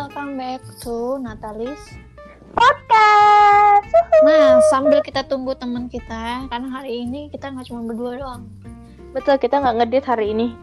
welcome 0.00 0.40
back 0.40 0.64
to 0.80 1.20
Natalis 1.20 1.76
podcast. 2.56 3.92
Nah, 4.24 4.56
sambil 4.72 5.04
kita 5.04 5.28
tunggu 5.28 5.52
teman 5.52 5.92
kita, 5.92 6.48
karena 6.48 6.68
hari 6.72 7.04
ini 7.04 7.28
kita 7.28 7.52
nggak 7.52 7.68
cuma 7.68 7.84
berdua 7.84 8.16
doang. 8.16 8.48
Betul, 9.12 9.36
kita 9.36 9.60
nggak 9.60 9.76
ngedit 9.76 10.04
hari 10.08 10.32
ini. 10.32 10.56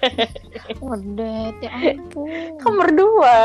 Ngedate, 0.88 1.68
ya 1.68 2.00
ampun. 2.00 2.56
Kan 2.56 2.72
berdua. 2.80 3.40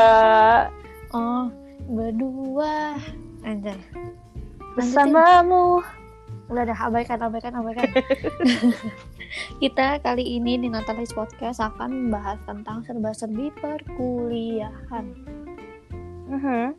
Oh, 1.12 1.52
berdua. 1.92 2.96
Anjay. 3.44 3.76
Bersamamu. 4.80 5.84
Udah 6.52 6.68
dah, 6.68 6.76
abaikan, 6.84 7.16
abaikan, 7.24 7.56
abaikan. 7.56 7.88
kita 9.64 9.96
kali 10.04 10.36
ini 10.36 10.60
di 10.60 10.68
Natalis 10.68 11.16
Podcast 11.16 11.64
akan 11.64 11.88
membahas 12.12 12.36
tentang 12.44 12.84
serba-serbi 12.84 13.48
perkuliahan. 13.56 15.06
Mhm. 16.28 16.76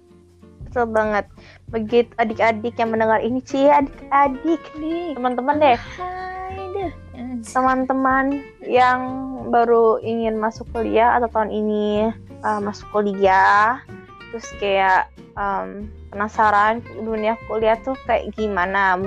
Betul 0.69 0.85
banget. 0.93 1.25
Begitu 1.73 2.13
adik-adik 2.21 2.77
yang 2.77 2.93
mendengar 2.93 3.17
ini, 3.25 3.41
Cie, 3.41 3.73
adik-adik, 3.73 4.61
Nih, 4.77 5.17
teman-teman 5.17 5.57
deh, 5.57 5.79
teman-teman 7.49 8.45
yang 8.61 9.01
baru 9.49 9.97
ingin 10.05 10.37
masuk 10.37 10.69
kuliah 10.69 11.17
atau 11.17 11.33
tahun 11.33 11.49
ini 11.49 12.13
uh, 12.45 12.61
masuk 12.61 12.93
kuliah, 12.93 13.81
terus 14.29 14.45
kayak 14.61 15.09
um, 15.33 15.89
penasaran 16.13 16.85
dunia 17.01 17.33
kuliah 17.49 17.73
tuh 17.81 17.97
kayak 18.05 18.29
gimana? 18.37 19.01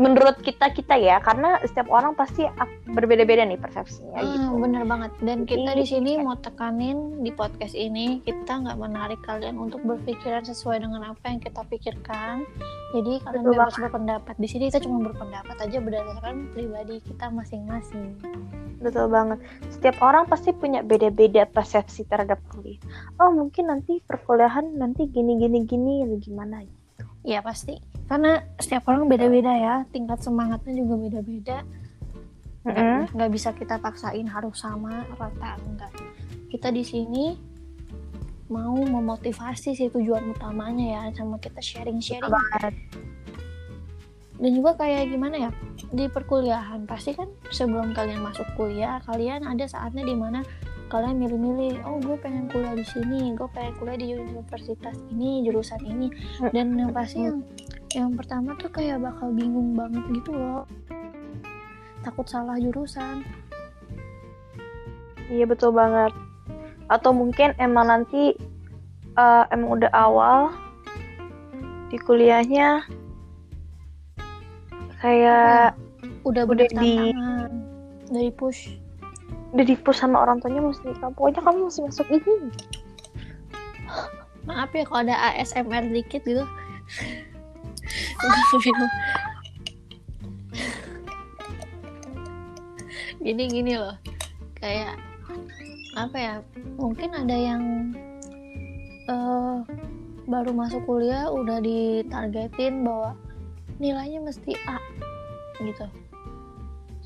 Menurut 0.00 0.40
kita 0.40 0.72
kita 0.72 0.96
ya, 0.96 1.20
karena 1.20 1.60
setiap 1.60 1.92
orang 1.92 2.16
pasti 2.16 2.48
berbeda-beda 2.88 3.44
nih 3.44 3.60
persepsinya 3.60 4.16
Ah, 4.16 4.24
gitu. 4.24 4.56
bener 4.56 4.88
banget. 4.88 5.12
Dan 5.20 5.44
kita 5.44 5.76
di 5.76 5.84
sini 5.84 6.16
mau 6.24 6.40
tekanin 6.40 7.20
di 7.20 7.28
podcast 7.28 7.76
ini 7.76 8.24
kita 8.24 8.64
nggak 8.64 8.80
menarik 8.80 9.20
kalian 9.20 9.60
untuk 9.60 9.84
berpikiran 9.84 10.40
sesuai 10.40 10.80
dengan 10.80 11.12
apa 11.12 11.24
yang 11.28 11.44
kita 11.44 11.60
pikirkan. 11.68 12.48
Jadi 12.96 13.20
kalian 13.22 13.44
Betul 13.44 13.52
bebas 13.60 13.76
berpendapat. 13.76 14.34
Di 14.40 14.48
sini 14.48 14.64
kita 14.72 14.80
cuma 14.80 15.04
berpendapat 15.12 15.56
aja 15.60 15.78
berdasarkan 15.84 16.48
pribadi 16.56 17.04
kita 17.04 17.28
masing-masing. 17.28 18.16
Betul 18.80 19.12
banget. 19.12 19.38
Setiap 19.68 20.00
orang 20.00 20.24
pasti 20.24 20.56
punya 20.56 20.80
beda-beda 20.80 21.44
persepsi 21.44 22.08
terhadap 22.08 22.40
kuliah. 22.48 22.80
Oh 23.20 23.28
mungkin 23.28 23.68
nanti 23.68 24.00
perkuliahan 24.08 24.80
nanti 24.80 25.04
gini 25.12 25.36
gini 25.36 25.68
gini 25.68 26.08
gimana? 26.16 26.64
Iya 27.22 27.40
pasti. 27.40 27.76
Karena 28.06 28.40
setiap 28.56 28.88
orang 28.88 29.06
beda-beda 29.06 29.52
ya. 29.52 29.74
Tingkat 29.88 30.20
semangatnya 30.20 30.72
juga 30.74 30.94
beda-beda. 30.98 31.58
Nggak- 32.60 33.12
Nggak 33.12 33.30
bisa 33.30 33.48
kita 33.52 33.76
paksain 33.76 34.26
harus 34.26 34.56
sama 34.56 35.04
rata 35.14 35.56
enggak. 35.62 35.92
Kita 36.48 36.68
di 36.68 36.82
sini 36.82 37.36
mau 38.46 38.74
memotivasi 38.74 39.72
sih 39.72 39.88
tujuan 39.88 40.26
utamanya 40.28 40.86
ya 40.90 41.02
sama 41.14 41.38
kita 41.38 41.62
sharing-sharing 41.62 42.26
banget. 42.26 42.74
dan 44.40 44.56
juga 44.56 44.72
kayak 44.74 45.12
gimana 45.12 45.36
ya 45.36 45.50
di 45.92 46.08
perkuliahan 46.08 46.88
pasti 46.88 47.12
kan 47.12 47.28
sebelum 47.52 47.92
kalian 47.92 48.24
masuk 48.24 48.48
kuliah 48.56 48.96
kalian 49.04 49.44
ada 49.44 49.68
saatnya 49.68 50.00
di 50.00 50.16
mana 50.16 50.40
kalian 50.90 51.22
milih-milih 51.22 51.86
oh 51.86 52.02
gue 52.02 52.18
pengen 52.18 52.50
kuliah 52.50 52.74
di 52.74 52.82
sini 52.82 53.30
gue 53.38 53.46
pengen 53.54 53.78
kuliah 53.78 53.98
di 53.98 54.18
universitas 54.18 54.98
ini 55.14 55.46
jurusan 55.46 55.78
ini. 55.86 56.10
Dan 56.50 56.74
yang 56.74 56.90
pasti 56.90 57.30
yang 57.30 57.46
yang 57.94 58.10
pertama 58.18 58.58
tuh 58.58 58.70
kayak 58.74 58.98
bakal 58.98 59.30
bingung 59.30 59.78
banget 59.78 60.02
gitu 60.10 60.34
loh. 60.34 60.66
Takut 62.02 62.26
salah 62.26 62.58
jurusan. 62.58 63.22
Iya 65.30 65.46
betul 65.46 65.70
banget. 65.70 66.10
Atau 66.90 67.14
mungkin 67.14 67.54
emang 67.62 67.86
nanti 67.86 68.34
uh, 69.14 69.46
emang 69.54 69.78
udah 69.78 69.90
awal 69.94 70.50
di 71.90 71.98
kuliahnya 72.02 72.82
kayak 74.98 75.78
udah 76.26 76.42
Udah 76.46 76.66
di- 76.82 77.14
dari 78.10 78.30
push 78.34 78.79
udah 79.50 79.66
dipush 79.66 79.98
sama 79.98 80.22
orang 80.22 80.38
tuanya 80.38 80.62
mesti 80.62 80.94
kamu 80.98 81.14
pokoknya 81.14 81.42
kamu 81.42 81.58
mesti 81.66 81.80
masuk 81.86 82.06
ini. 82.10 82.34
maaf 84.48 84.72
ya 84.72 84.84
kalau 84.86 85.02
ada 85.04 85.16
ASMR 85.34 85.84
dikit 85.90 86.22
gitu. 86.22 86.44
Gini 93.20 93.52
gini 93.52 93.76
loh. 93.76 94.00
Kayak 94.56 94.96
apa 95.98 96.16
ya 96.16 96.34
mungkin 96.78 97.10
ada 97.12 97.34
yang 97.34 97.92
eh 99.10 99.58
baru 100.30 100.54
masuk 100.54 100.86
kuliah 100.86 101.26
udah 101.26 101.58
ditargetin 101.58 102.86
bahwa 102.86 103.18
nilainya 103.82 104.22
mesti 104.22 104.54
A 104.70 104.78
gitu 105.58 105.90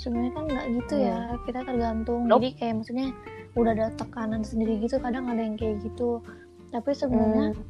sebenarnya 0.05 0.33
kan 0.33 0.45
nggak 0.47 0.67
gitu 0.77 0.95
ya 1.01 1.19
kita 1.43 1.61
tergantung 1.63 2.21
Nope. 2.23 2.37
jadi 2.37 2.49
kayak 2.55 2.75
maksudnya 2.77 3.09
udah 3.55 3.73
ada 3.73 3.87
tekanan 3.95 4.43
sendiri 4.43 4.77
gitu 4.79 4.97
kadang 4.99 5.25
ada 5.25 5.41
yang 5.41 5.55
kayak 5.55 5.81
gitu 5.81 6.21
tapi 6.69 6.91
sebenarnya 6.93 7.55
Hmm. 7.55 7.65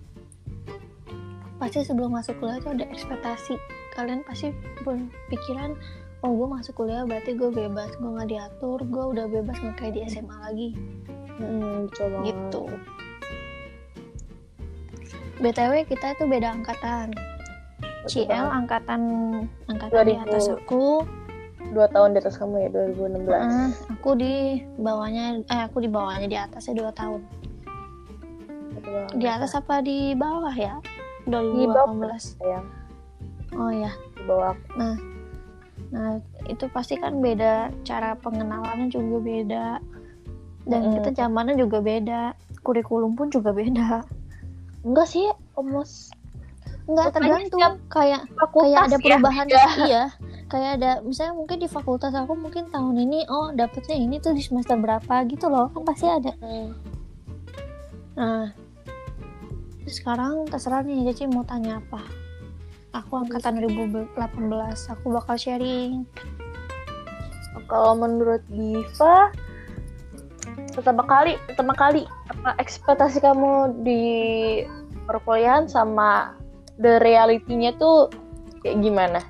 pasti 1.57 1.81
sebelum 1.81 2.11
masuk 2.11 2.35
kuliah 2.37 2.59
itu 2.59 2.69
ada 2.69 2.85
ekspektasi 2.85 3.55
kalian 3.93 4.21
pasti 4.23 4.51
berpikiran 4.81 5.79
oh 6.21 6.33
gue 6.33 6.49
masuk 6.51 6.75
kuliah 6.75 7.05
berarti 7.05 7.33
gue 7.33 7.47
bebas 7.49 7.95
gue 7.95 8.11
nggak 8.11 8.29
diatur 8.29 8.83
gue 8.83 9.05
udah 9.09 9.27
bebas 9.29 9.55
nggak 9.57 9.77
kayak 9.79 9.95
di 9.95 10.01
SMA 10.05 10.37
lagi 10.43 10.69
Mm, 11.35 11.91
banget. 11.91 12.23
gitu 12.31 12.63
btw 15.37 15.73
kita 15.85 16.07
itu 16.13 16.25
beda 16.25 16.49
angkatan 16.53 17.11
Betul 18.05 18.09
CL 18.23 18.31
banget. 18.31 18.55
angkatan 18.55 19.01
angkatan 19.67 20.03
di 20.05 20.15
2000. 20.15 20.25
atas 20.25 20.45
aku 20.49 20.85
Dua 21.73 21.87
tahun 21.89 22.13
di 22.13 22.19
atas 22.21 22.37
kamu 22.37 22.55
ya 22.61 22.69
2016. 22.69 23.31
eh, 23.31 23.69
aku 23.89 24.11
di 24.19 24.35
bawahnya 24.77 25.25
eh 25.49 25.61
aku 25.65 25.81
di 25.81 25.89
bawahnya 25.89 26.29
di 26.29 26.39
atasnya 26.39 26.75
dua 26.77 26.91
tahun 26.93 27.23
di 29.17 29.25
atas 29.25 29.57
apa 29.57 29.81
di 29.81 30.13
bawah 30.13 30.53
ya 30.53 30.77
Di 31.25 31.33
bawah 31.65 31.97
2018 31.97 32.37
sayang 32.37 32.67
oh 33.57 33.73
ya 33.73 33.91
di 34.19 34.23
bawah 34.29 34.55
Nah, 35.95 36.19
itu 36.51 36.67
pasti 36.75 36.99
kan 36.99 37.23
beda 37.23 37.71
cara 37.87 38.19
pengenalannya 38.19 38.91
juga 38.91 39.23
beda. 39.23 39.67
Dan 40.67 40.81
Mm-mm. 40.91 40.95
kita 40.99 41.11
zamannya 41.15 41.55
juga 41.55 41.79
beda. 41.79 42.35
Kurikulum 42.67 43.15
pun 43.15 43.31
juga 43.31 43.55
beda. 43.55 44.03
enggak 44.83 45.07
sih 45.07 45.23
almost 45.55 46.11
Enggak 46.85 47.17
tergantung 47.17 47.61
kayak 47.89 48.29
kayak 48.29 48.81
ada 48.85 48.97
ya, 48.97 49.01
perubahan 49.01 49.47
beda. 49.49 49.73
iya. 49.89 50.05
Kayak 50.53 50.71
ada 50.81 50.91
misalnya 51.01 51.35
mungkin 51.35 51.57
di 51.65 51.69
fakultas 51.69 52.13
aku 52.13 52.37
mungkin 52.37 52.69
tahun 52.69 52.97
ini 53.01 53.25
oh 53.33 53.51
dapetnya 53.57 53.97
ini 53.97 54.21
tuh 54.21 54.37
di 54.37 54.45
semester 54.45 54.77
berapa 54.77 55.25
gitu 55.27 55.49
loh. 55.49 55.73
Kan 55.73 55.83
pasti 55.89 56.07
ada. 56.07 56.33
Hmm. 56.45 56.77
Nah, 58.15 58.53
sekarang 59.89 60.45
terserah 60.47 60.85
nih 60.85 61.09
Cici 61.11 61.25
mau 61.27 61.43
tanya 61.43 61.81
apa. 61.81 62.05
Aku 62.95 63.19
angkatan 63.19 63.59
2018, 63.59 64.15
aku 64.87 65.07
bakal 65.11 65.35
sharing. 65.35 66.07
Kalau 67.67 67.97
menurut 67.97 68.45
Diva 68.53 69.33
pertama 70.75 71.07
kali 71.07 71.39
pertama 71.49 71.73
kali 71.73 72.03
apa 72.29 72.59
ekspektasi 72.61 73.23
kamu 73.23 73.83
di 73.87 74.03
perkuliahan 75.07 75.71
sama 75.71 76.35
the 76.79 76.99
reality-nya 77.03 77.77
tuh 77.77 78.11
kayak 78.63 78.81
gimana? 78.83 79.21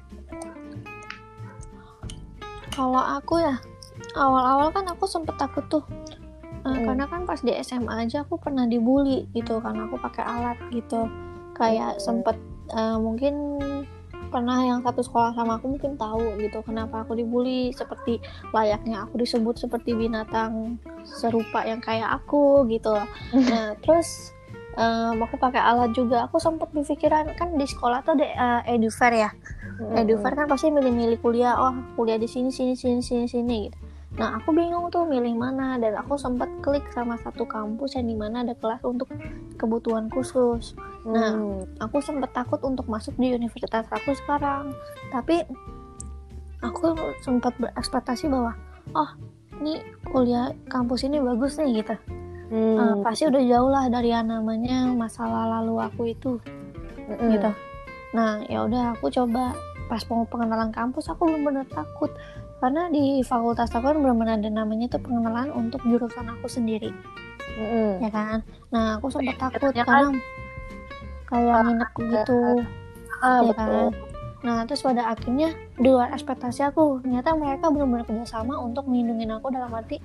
Kalau 2.74 2.98
aku 2.98 3.38
ya 3.38 3.54
awal-awal 4.18 4.74
kan 4.74 4.84
aku 4.90 5.06
sempet 5.06 5.38
takut 5.38 5.62
tuh 5.70 5.84
Hmm. 6.64 6.80
karena 6.88 7.04
kan 7.04 7.28
pas 7.28 7.44
di 7.44 7.52
SMA 7.60 8.08
aja 8.08 8.24
aku 8.24 8.40
pernah 8.40 8.64
dibully 8.64 9.28
gitu 9.36 9.60
karena 9.60 9.84
aku 9.84 10.00
pakai 10.00 10.24
alat 10.24 10.58
gitu 10.72 11.12
kayak 11.52 12.00
Hmm. 12.00 12.02
sempet 12.02 12.36
eh, 12.72 12.96
mungkin 12.96 13.60
pernah 14.32 14.64
yang 14.64 14.80
satu 14.80 15.04
sekolah 15.04 15.36
sama 15.36 15.60
aku 15.60 15.76
mungkin 15.76 16.00
tahu 16.00 16.40
gitu 16.40 16.64
kenapa 16.64 17.04
aku 17.04 17.14
dibully 17.14 17.70
seperti 17.70 18.18
layaknya 18.50 19.04
aku 19.04 19.20
disebut 19.20 19.60
seperti 19.60 19.92
binatang 19.92 20.80
serupa 21.04 21.62
yang 21.68 21.84
kayak 21.84 22.08
aku 22.08 22.64
gitu 22.72 22.96
nah 23.52 23.76
terus 23.84 24.32
em, 24.74 25.16
aku 25.22 25.36
pakai 25.38 25.62
alat 25.62 25.90
juga 25.94 26.26
aku 26.26 26.38
sempat 26.42 26.70
berpikiran 26.74 27.32
kan 27.38 27.54
di 27.54 27.66
sekolah 27.66 28.02
tuh 28.02 28.18
ada 28.18 28.26
eh, 28.66 28.76
edufair 28.78 29.14
ya 29.14 29.30
Edufair 29.74 30.38
kan 30.38 30.46
pasti 30.46 30.70
milih-milih 30.70 31.18
kuliah, 31.18 31.58
oh 31.58 31.74
kuliah 31.98 32.14
di 32.14 32.30
sini 32.30 32.54
sini 32.54 32.78
sini 32.78 33.02
sini 33.02 33.26
sini 33.26 33.56
gitu. 33.66 33.78
Nah 34.14 34.38
aku 34.38 34.54
bingung 34.54 34.86
tuh 34.94 35.02
milih 35.02 35.34
mana 35.34 35.74
dan 35.82 35.98
aku 35.98 36.14
sempat 36.14 36.46
klik 36.62 36.86
sama 36.94 37.18
satu 37.18 37.42
kampus 37.42 37.98
yang 37.98 38.06
di 38.06 38.14
mana 38.14 38.46
ada 38.46 38.54
kelas 38.54 38.78
untuk 38.86 39.10
kebutuhan 39.58 40.06
khusus. 40.14 40.78
Nah, 41.02 41.34
Hmm. 41.34 41.66
Aku 41.82 41.98
sempat 41.98 42.30
takut 42.30 42.62
untuk 42.62 42.86
masuk 42.86 43.18
di 43.18 43.34
universitas 43.34 43.82
aku 43.90 44.14
sekarang, 44.14 44.70
tapi 45.10 45.42
aku 46.62 46.94
sempat 47.26 47.58
berekspektasi 47.58 48.30
bahwa 48.30 48.54
oh 48.94 49.10
ini 49.58 49.82
kuliah 50.06 50.54
kampus 50.70 51.02
ini 51.02 51.18
bagus 51.18 51.58
nih 51.58 51.82
gitu. 51.82 51.98
Hmm. 52.54 52.78
uh, 52.78 52.94
pasti 53.02 53.26
udah 53.26 53.42
jauh 53.42 53.66
lah 53.66 53.90
dari 53.90 54.14
yang 54.14 54.30
namanya 54.30 54.86
masalah 54.86 55.58
lalu 55.58 55.74
aku 55.82 56.02
itu 56.06 56.38
Mm-mm. 57.10 57.34
gitu 57.34 57.50
nah 58.14 58.38
ya 58.46 58.62
udah 58.62 58.94
aku 58.94 59.10
coba 59.10 59.58
pas 59.90 59.98
mau 60.06 60.22
pengenalan 60.22 60.70
kampus 60.70 61.10
aku 61.10 61.26
benar-benar 61.26 61.66
takut 61.66 62.14
karena 62.62 62.86
di 62.88 63.20
fakultas 63.20 63.74
aku 63.74 63.90
kan 63.90 63.98
benar-benar 63.98 64.38
ada 64.38 64.50
namanya 64.54 64.86
tuh 64.86 65.02
pengenalan 65.02 65.50
untuk 65.50 65.82
jurusan 65.82 66.30
aku 66.30 66.46
sendiri 66.46 66.94
Mm-mm. 67.58 67.98
ya 67.98 68.10
kan 68.14 68.38
nah 68.70 69.02
aku 69.02 69.10
sempat 69.10 69.34
takut 69.34 69.74
Katanya 69.74 69.82
karena 69.84 70.08
kayak 71.26 71.50
Ah, 71.50 71.62
nginep 71.66 71.90
gitu 71.98 72.40
Ah, 73.18 73.40
ya 73.42 73.50
betul. 73.50 73.58
kan 73.58 73.90
nah 74.44 74.58
terus 74.62 74.84
pada 74.84 75.02
akhirnya 75.08 75.48
di 75.74 75.88
luar 75.88 76.12
ekspektasi 76.12 76.68
aku 76.68 77.00
ternyata 77.00 77.32
mereka 77.32 77.66
benar-benar 77.66 78.04
kerjasama 78.04 78.60
untuk 78.60 78.84
melindungi 78.86 79.24
aku 79.26 79.48
dalam 79.50 79.72
arti 79.72 79.96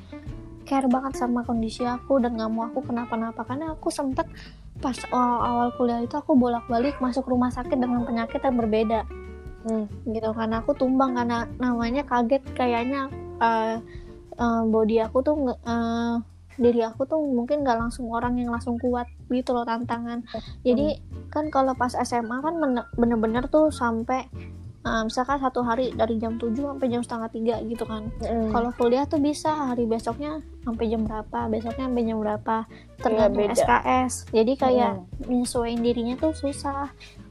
care 0.69 0.86
banget 0.86 1.18
sama 1.18 1.42
kondisi 1.42 1.81
aku 1.81 2.21
dan 2.21 2.38
nggak 2.38 2.51
mau 2.54 2.69
aku 2.69 2.86
kenapa-napa. 2.86 3.42
Karena 3.42 3.74
aku 3.74 3.89
sempet 3.89 4.30
pas 4.77 4.95
awal-awal 5.10 5.74
kuliah 5.75 6.00
itu 6.06 6.13
aku 6.16 6.38
bolak-balik 6.38 7.01
masuk 7.01 7.25
rumah 7.25 7.50
sakit 7.50 7.75
dengan 7.75 8.06
penyakit 8.06 8.39
yang 8.45 8.56
berbeda. 8.56 9.01
Hmm. 9.60 9.92
gitu 10.07 10.31
karena 10.31 10.63
aku 10.63 10.71
tumbang 10.71 11.19
karena 11.19 11.44
namanya 11.60 12.07
kaget 12.07 12.39
kayaknya 12.56 13.12
eh, 13.44 13.75
eh, 14.39 14.63
body 14.63 15.04
aku 15.04 15.19
tuh 15.19 15.36
eh, 15.51 16.16
diri 16.60 16.83
aku 16.83 17.07
tuh 17.07 17.19
mungkin 17.24 17.63
nggak 17.63 17.80
langsung 17.80 18.12
orang 18.12 18.36
yang 18.36 18.51
langsung 18.51 18.75
kuat 18.80 19.07
gitu 19.31 19.56
loh 19.56 19.63
tantangan. 19.63 20.27
Jadi 20.68 21.00
kan 21.31 21.48
kalau 21.48 21.71
pas 21.71 21.95
SMA 21.95 22.44
kan 22.44 22.60
bener- 22.60 22.89
bener-bener 23.00 23.48
tuh 23.48 23.71
sampai 23.71 24.27
eh, 24.79 25.01
misalkan 25.03 25.37
satu 25.37 25.59
hari 25.59 25.91
dari 25.91 26.15
jam 26.15 26.35
7 26.35 26.55
sampai 26.55 26.87
jam 26.87 27.01
setengah 27.01 27.29
tiga 27.29 27.55
gitu 27.63 27.83
kan 27.83 28.07
Mm-mm. 28.19 28.49
kalau 28.49 28.71
kuliah 28.73 29.03
tuh 29.03 29.17
bisa 29.17 29.51
hari 29.51 29.83
besoknya 29.83 30.39
sampai 30.61 30.85
jam 30.87 31.03
berapa 31.03 31.39
besoknya 31.47 31.85
sampai 31.85 32.03
jam 32.03 32.17
berapa 32.17 32.55
tergantung 32.97 33.43
beda. 33.45 33.55
SKS 33.55 34.13
jadi 34.31 34.53
kayak 34.55 34.93
Mm. 34.95 35.05
menyesuaikan 35.25 35.79
dirinya 35.81 36.15
tuh 36.15 36.31
susah 36.31 36.87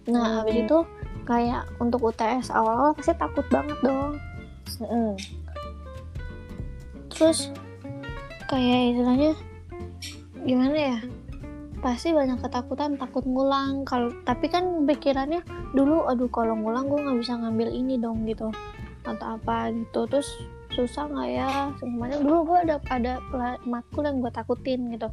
nah 0.06 0.24
Hmm. 0.24 0.36
habis 0.40 0.56
itu 0.62 0.78
kayak 1.22 1.68
untuk 1.76 2.00
UTS 2.02 2.48
awal-awal 2.48 2.92
pasti 2.92 3.12
takut 3.14 3.44
banget 3.48 3.76
dong 3.82 4.16
Mm-mm. 4.78 5.12
terus 7.08 7.52
kayak 8.46 8.92
istilahnya 8.92 9.32
gimana 10.38 10.76
ya 10.76 10.98
pasti 11.78 12.10
banyak 12.10 12.42
ketakutan 12.42 12.98
takut 12.98 13.22
ngulang. 13.25 13.86
Kalau 13.86 14.10
tapi 14.26 14.50
kan 14.50 14.84
pikirannya 14.84 15.42
dulu 15.72 16.06
aduh 16.10 16.30
kalau 16.30 16.58
ngulang 16.58 16.90
gue 16.90 16.98
nggak 16.98 17.19
bisa 17.22 17.38
ngambil 17.38 17.69
ini 17.70 17.94
dong 17.98 18.26
gitu. 18.26 18.50
Atau 19.06 19.38
apa 19.38 19.70
gitu. 19.72 20.06
Terus 20.10 20.28
susah 20.75 21.08
nggak 21.08 21.28
ya? 21.30 21.50
Semuanya 21.78 22.19
dulu 22.20 22.54
gue 22.54 22.58
ada 22.69 22.76
ada 22.90 23.22
matkul 23.66 24.04
yang 24.04 24.19
gue 24.22 24.32
takutin 24.34 24.90
gitu. 24.94 25.08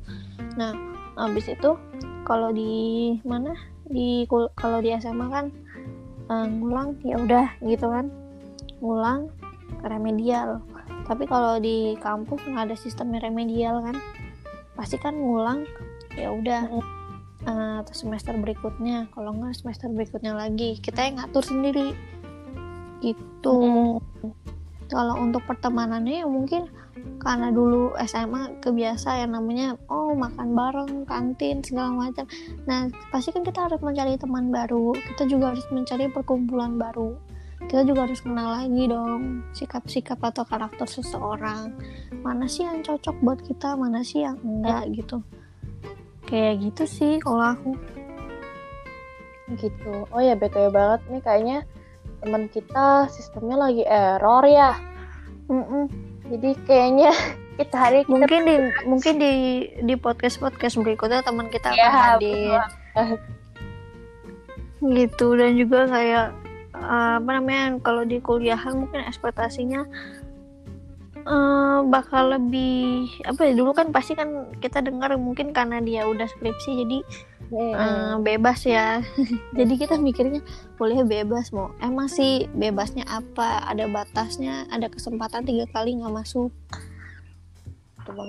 Nah 0.57 0.73
habis 1.15 1.47
itu 1.47 1.77
kalau 2.25 2.50
di 2.51 3.15
mana? 3.23 3.53
Di 3.85 4.25
kalau 4.57 4.81
di 4.81 4.89
SMA 4.97 5.27
kan 5.29 5.45
eh, 6.29 6.47
ngulang 6.50 6.97
ya 7.06 7.21
udah 7.21 7.47
gitu 7.62 7.88
kan. 7.89 8.09
Ngulang 8.81 9.29
remedial. 9.85 10.62
Tapi 11.06 11.29
kalau 11.29 11.62
di 11.62 11.94
kampus 12.01 12.41
nggak 12.50 12.73
ada 12.73 12.77
sistem 12.77 13.13
remedial 13.13 13.81
kan. 13.85 13.97
Pasti 14.75 15.00
kan 15.00 15.15
ngulang 15.15 15.63
ya 16.15 16.31
udah 16.31 16.62
eh, 17.45 17.75
atau 17.83 17.94
semester 17.94 18.33
berikutnya. 18.35 19.07
Kalau 19.13 19.35
nggak 19.35 19.56
semester 19.56 19.88
berikutnya 19.91 20.33
lagi. 20.33 20.79
Kita 20.79 21.06
yang 21.06 21.21
ngatur 21.21 21.44
sendiri. 21.45 21.94
Gitu. 23.03 23.57
Kalau 24.85 25.15
untuk 25.17 25.41
pertemanannya 25.50 26.21
ya 26.21 26.27
mungkin 26.29 26.69
karena 27.21 27.50
dulu 27.50 27.97
SMA 28.06 28.62
kebiasa 28.62 29.25
yang 29.25 29.33
namanya 29.33 29.77
oh 29.89 30.13
makan 30.13 30.53
bareng 30.53 30.94
kantin 31.09 31.62
segala 31.65 32.09
macam. 32.09 32.25
Nah 32.69 32.89
pasti 33.09 33.33
kan 33.33 33.41
kita 33.41 33.65
harus 33.65 33.81
mencari 33.81 34.17
teman 34.17 34.53
baru. 34.53 34.94
Kita 34.94 35.25
juga 35.25 35.53
harus 35.53 35.65
mencari 35.73 36.06
perkumpulan 36.09 36.77
baru. 36.77 37.17
Kita 37.65 37.81
juga 37.81 38.06
harus 38.06 38.21
kenal 38.21 38.62
lagi 38.62 38.85
dong 38.85 39.41
sikap-sikap 39.57 40.21
atau 40.21 40.45
karakter 40.45 40.85
seseorang. 40.85 41.73
Mana 42.21 42.45
sih 42.45 42.62
yang 42.62 42.85
cocok 42.85 43.15
buat 43.25 43.41
kita 43.41 43.73
mana 43.73 44.06
sih 44.06 44.21
yang 44.21 44.38
enggak 44.45 44.85
gitu 44.94 45.25
kayak 46.25 46.62
gitu 46.62 46.83
sih 46.86 47.12
kalau 47.22 47.56
aku. 47.56 47.72
Gitu. 49.57 49.94
Oh 50.10 50.22
ya 50.22 50.33
btw 50.33 50.74
banget 50.74 51.01
nih. 51.10 51.22
Kayaknya 51.22 51.57
teman 52.22 52.50
kita 52.50 53.10
sistemnya 53.13 53.57
lagi 53.69 53.83
error 53.86 54.45
ya. 54.50 54.74
Mm-mm. 55.45 55.86
jadi 56.25 56.57
kayaknya 56.66 57.13
kita 57.62 57.75
hari 57.77 58.01
kita 58.01 58.10
mungkin 58.18 58.42
di 58.50 58.56
mungkin 58.89 59.13
di 59.22 59.33
di 59.77 59.94
podcast 59.94 60.42
podcast 60.42 60.81
berikutnya 60.81 61.22
teman 61.22 61.54
kita 61.54 61.69
akan 61.69 61.77
Ya, 61.77 61.89
hadir 61.94 62.66
gitu. 64.83 65.33
Dan 65.33 65.57
juga 65.57 65.88
kayak 65.89 66.27
eh, 66.75 67.13
apa 67.18 67.30
namanya 67.39 67.80
kalau 67.81 68.04
di 68.06 68.19
kuliahan 68.22 68.75
mungkin 68.75 69.01
ekspektasinya 69.07 69.88
eh, 71.25 71.80
bakal 71.89 72.38
lebih 72.38 73.10
apa 73.25 73.50
ya 73.50 73.54
dulu 73.57 73.74
kan 73.74 73.89
pasti 73.89 74.13
kan 74.13 74.54
kita 74.62 74.81
dengar 74.86 75.13
mungkin 75.18 75.51
karena 75.51 75.81
dia 75.81 76.06
udah 76.06 76.30
skripsi 76.30 76.86
jadi 76.86 77.00
Mm-mm. 77.45 77.77
eh, 77.77 78.16
bebas 78.25 78.66
ya. 78.66 79.06
Jadi 79.57 79.74
kita 79.77 80.01
mikirnya 80.01 80.42
boleh 80.81 81.06
bebas 81.06 81.54
mau 81.54 81.69
emang 81.77 82.10
sih 82.10 82.50
bebasnya 82.50 83.06
apa? 83.06 83.69
Ada 83.69 83.86
batasnya 83.86 84.66
ada 84.74 84.89
kesempatan 84.89 85.45
tiga 85.45 85.69
kali 85.69 85.94
nggak 85.94 86.10
masuk. 86.10 86.50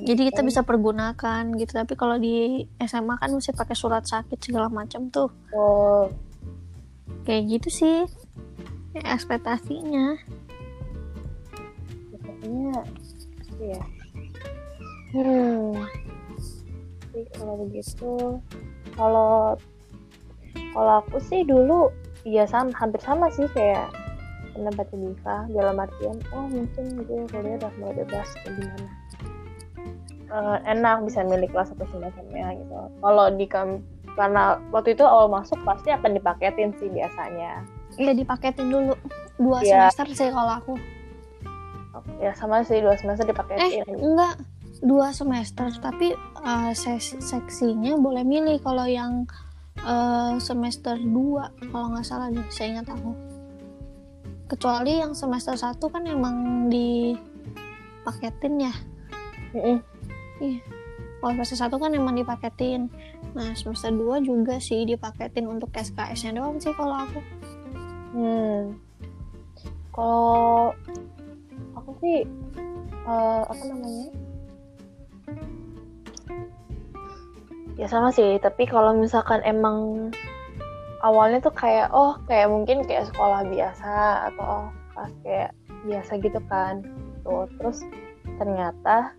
Jadi 0.05 0.33
kita 0.33 0.41
bisa 0.45 0.65
pergunakan 0.65 1.49
gitu. 1.57 1.73
Tapi 1.73 1.97
kalau 1.97 2.21
di 2.21 2.65
SMA 2.85 3.17
kan 3.17 3.33
mesti 3.33 3.57
pakai 3.57 3.77
surat 3.77 4.05
sakit 4.05 4.37
segala 4.37 4.69
macam 4.69 5.09
tuh. 5.09 5.33
Oh, 5.53 6.13
kayak 7.25 7.61
gitu 7.61 7.69
sih 7.73 7.97
ya, 8.97 9.03
ekspektasinya 9.13 10.17
sepertinya 12.37 12.79
ya 13.61 13.83
hmm. 15.17 15.73
Tapi 17.17 17.21
kalau 17.33 17.55
begitu 17.65 18.12
kalau 18.93 19.56
kalau 20.77 20.93
aku 21.00 21.17
sih 21.25 21.41
dulu 21.49 21.88
ya 22.29 22.44
sama 22.44 22.73
hampir 22.77 23.00
sama 23.00 23.33
sih 23.33 23.49
kayak 23.56 23.88
pendapat 24.53 24.88
Diva 24.93 25.49
dalam 25.53 25.81
artian 25.81 26.21
oh 26.37 26.44
mungkin 26.49 26.85
gue 27.00 27.25
kuliah 27.33 27.56
udah 27.61 27.73
mulai 27.81 27.95
bebas 28.05 28.28
kayak 28.45 28.52
gimana. 28.61 28.90
Eh, 30.26 30.59
enak 30.66 31.07
bisa 31.07 31.23
milih 31.23 31.49
kelas 31.55 31.71
atau 31.73 31.87
semacamnya 31.88 32.59
gitu. 32.59 32.76
Kalau 33.00 33.26
di 33.33 33.47
karena 34.16 34.59
waktu 34.73 34.97
itu 34.97 35.05
awal 35.05 35.28
masuk 35.31 35.61
pasti 35.62 35.93
akan 35.93 36.19
dipaketin 36.19 36.75
sih 36.76 36.88
biasanya. 36.90 37.62
Ya 37.97 38.12
dipaketin 38.12 38.69
dulu. 38.69 38.93
Dua 39.37 39.61
Iya. 39.61 39.93
semester 39.93 40.07
sih 40.12 40.28
kalau 40.33 40.52
aku 40.57 40.73
ya 42.19 42.33
sama 42.37 42.65
sih 42.67 42.81
dua 42.83 42.97
semester 42.99 43.25
eh 43.25 43.31
dipaketin 43.33 43.85
enggak. 43.97 44.37
Dua 44.85 45.09
semester 45.09 45.73
tapi 45.81 46.12
eh, 46.45 46.73
ses- 46.76 47.17
seksinya 47.21 47.97
boleh 47.97 48.25
milih 48.29 48.61
kalau 48.61 48.85
yang 48.85 49.25
eh, 49.81 50.35
semester 50.41 50.97
2 51.00 51.73
kalau 51.73 51.87
nggak 51.97 52.07
salah 52.07 52.29
deh 52.29 52.45
saya 52.53 52.76
ingat 52.76 52.93
aku. 52.93 53.12
Kecuali 54.47 55.03
yang 55.03 55.17
semester 55.17 55.57
1 55.59 55.81
kan 55.81 56.03
emang 56.07 56.69
dipaketin 56.71 58.69
ya? 58.69 58.75
Mm-mm. 59.57 59.81
kalau 61.19 61.33
semester 61.43 61.67
1 61.67 61.83
kan 61.83 61.93
emang 61.97 62.15
dipaketin. 62.15 62.93
Nah 63.33 63.57
semester 63.57 63.91
2 63.91 64.23
juga 64.23 64.61
sih 64.61 64.85
dipaketin 64.85 65.49
untuk 65.49 65.73
SKS 65.73 66.29
nya 66.29 66.37
doang 66.37 66.61
sih 66.61 66.76
kalau 66.76 67.00
aku. 67.09 67.21
Hmm. 68.17 68.76
Kalau 69.91 70.76
aku 71.76 71.90
sih 72.00 72.25
eh, 73.06 73.42
apa 73.47 73.62
namanya? 73.68 74.09
Ya 77.76 77.87
sama 77.92 78.09
sih, 78.09 78.40
tapi 78.40 78.64
kalau 78.64 78.97
misalkan 78.97 79.45
emang 79.45 80.09
awalnya 81.04 81.45
tuh 81.45 81.52
kayak 81.52 81.92
oh 81.92 82.16
kayak 82.25 82.49
mungkin 82.49 82.80
kayak 82.88 83.04
sekolah 83.12 83.45
biasa 83.45 83.92
atau 84.33 84.73
pas 84.97 85.12
kayak 85.21 85.52
biasa 85.85 86.16
gitu 86.25 86.40
kan. 86.49 86.80
Tuh, 87.21 87.45
terus 87.61 87.85
ternyata 88.40 89.12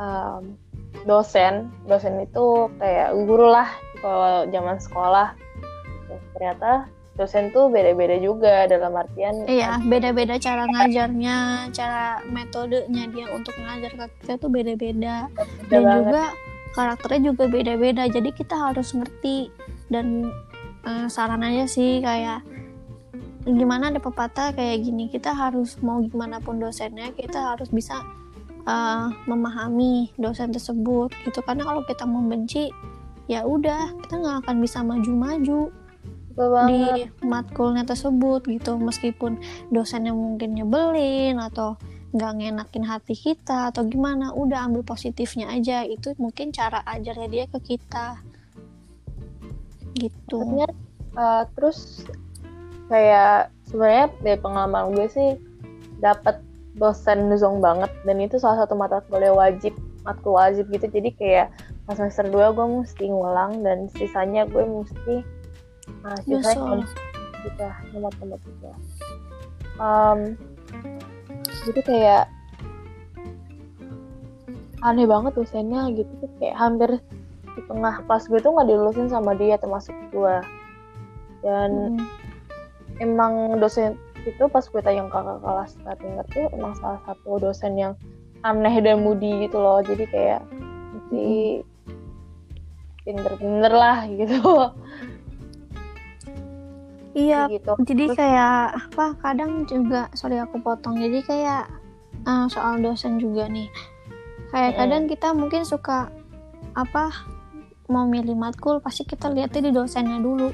em, 0.00 0.56
dosen, 1.04 1.68
dosen 1.84 2.24
itu 2.24 2.72
kayak 2.80 3.12
guru 3.28 3.52
lah 3.52 3.68
kalau 4.00 4.48
zaman 4.48 4.80
sekolah. 4.80 5.36
Terus 6.08 6.24
ternyata 6.32 6.88
dosen 7.18 7.50
tuh 7.50 7.66
beda-beda 7.66 8.16
juga 8.22 8.70
dalam 8.70 8.94
artian 8.94 9.44
iya 9.50 9.82
beda-beda 9.82 10.38
cara 10.38 10.64
ngajarnya 10.70 11.68
cara 11.74 12.22
metodenya 12.30 13.10
dia 13.10 13.26
untuk 13.34 13.52
ngajar 13.58 13.92
ke 13.92 14.04
kita 14.22 14.34
tuh 14.40 14.50
beda-beda. 14.50 15.26
Beda 15.28 15.70
dan 15.70 15.82
banget. 15.82 15.98
juga 15.98 16.24
karakternya 16.76 17.20
juga 17.32 17.44
beda-beda 17.50 18.02
jadi 18.06 18.30
kita 18.32 18.54
harus 18.54 18.94
ngerti. 18.94 19.50
Dan 19.88 20.28
eh, 20.84 21.06
saran 21.08 21.44
aja 21.44 21.64
sih 21.64 22.04
kayak 22.04 22.44
gimana 23.48 23.88
ada 23.88 24.00
pepatah 24.02 24.52
kayak 24.52 24.84
gini 24.84 25.08
kita 25.08 25.32
harus 25.32 25.80
mau 25.80 26.04
gimana 26.04 26.36
pun 26.36 26.60
dosennya 26.60 27.16
kita 27.16 27.56
harus 27.56 27.72
bisa 27.72 28.04
uh, 28.68 29.08
memahami 29.24 30.12
dosen 30.20 30.52
tersebut. 30.52 31.08
Gitu 31.24 31.40
karena 31.40 31.64
kalau 31.64 31.80
kita 31.88 32.04
membenci 32.04 32.68
ya 33.24 33.44
udah 33.44 33.96
kita 34.04 34.20
nggak 34.20 34.36
akan 34.44 34.56
bisa 34.60 34.84
maju-maju 34.84 35.72
di 36.70 37.10
matkulnya 37.26 37.82
tersebut 37.82 38.46
gitu 38.46 38.78
meskipun 38.78 39.42
dosennya 39.74 40.14
mungkin 40.14 40.54
nyebelin 40.54 41.42
atau 41.42 41.74
nggak 42.08 42.32
ngenakin 42.40 42.84
hati 42.88 43.12
kita 43.12 43.68
atau 43.68 43.84
gimana 43.84 44.32
udah 44.32 44.64
ambil 44.64 44.80
positifnya 44.80 45.52
aja. 45.52 45.84
Itu 45.84 46.16
mungkin 46.16 46.54
cara 46.54 46.80
ajarnya 46.88 47.28
dia 47.28 47.44
ke 47.50 47.58
kita. 47.60 48.16
Gitu. 49.92 50.38
Artinya, 50.40 50.68
uh, 51.18 51.42
terus 51.52 52.08
kayak 52.88 53.52
sebenarnya 53.68 54.06
dari 54.24 54.38
pengalaman 54.40 54.96
gue 54.96 55.06
sih 55.12 55.30
dapat 56.00 56.40
dosen 56.80 57.28
zong 57.36 57.60
banget. 57.60 57.92
Dan 58.08 58.24
itu 58.24 58.40
salah 58.40 58.64
satu 58.64 58.72
mata 58.72 59.04
kuliah 59.12 59.34
wajib 59.36 59.76
matkul 60.06 60.40
wajib 60.40 60.72
gitu. 60.72 60.88
Jadi 60.88 61.12
kayak 61.12 61.52
pas 61.84 62.00
semester 62.00 62.24
2 62.24 62.56
gue 62.56 62.66
mesti 62.84 63.04
ngulang 63.04 63.60
dan 63.60 63.92
sisanya 63.92 64.48
gue 64.48 64.64
mesti 64.64 65.20
nah 66.04 66.16
sisanya 66.22 66.86
gitu 67.44 67.66
nomor-nomor 67.94 68.38
juga. 68.42 68.72
Um, 69.78 70.34
jadi 71.70 71.80
kayak 71.86 72.24
aneh 74.82 75.06
banget 75.06 75.32
dosennya 75.34 75.90
gitu 75.94 76.10
tuh. 76.22 76.30
Kayak 76.42 76.56
hampir 76.58 76.90
di 77.58 77.62
tengah 77.66 78.02
kelas 78.06 78.30
gue 78.30 78.38
tuh 78.38 78.54
nggak 78.54 78.68
dilulusin 78.70 79.10
sama 79.10 79.34
dia 79.34 79.58
termasuk 79.58 79.94
gue 80.14 80.36
dan 81.42 81.98
hmm. 81.98 83.02
emang 83.02 83.58
dosen 83.58 83.98
itu 84.26 84.46
pas 84.50 84.62
gue 84.62 84.82
tanya 84.82 85.06
kakak 85.10 85.38
kelas 85.42 85.72
Katinger 85.82 86.26
tuh 86.30 86.46
emang 86.54 86.74
salah 86.78 87.00
satu 87.06 87.38
dosen 87.38 87.78
yang 87.78 87.92
aneh 88.46 88.78
dan 88.82 89.02
mudi 89.02 89.46
gitu 89.46 89.58
loh. 89.58 89.82
Jadi 89.82 90.04
kayak 90.10 90.42
mesti 90.94 91.26
pinter-pinter 93.06 93.72
lah 93.72 94.04
gitu 94.06 94.38
iya 97.18 97.40
gitu. 97.50 97.72
jadi 97.82 98.04
Terus, 98.06 98.18
kayak 98.18 98.58
apa 98.94 99.06
kadang 99.18 99.66
juga 99.66 100.06
sorry 100.14 100.38
aku 100.38 100.62
potong 100.62 100.94
jadi 100.94 101.18
kayak 101.26 101.64
uh, 102.26 102.46
soal 102.46 102.78
dosen 102.78 103.18
juga 103.18 103.46
nih. 103.50 103.68
Kayak 104.54 104.72
hmm. 104.74 104.78
kadang 104.80 105.02
kita 105.10 105.28
mungkin 105.36 105.62
suka 105.66 106.08
apa 106.72 107.12
mau 107.88 108.04
milih 108.04 108.36
matkul 108.36 108.80
pasti 108.80 109.04
kita 109.04 109.32
lihatnya 109.32 109.68
di 109.68 109.72
dosennya 109.72 110.18
dulu. 110.20 110.50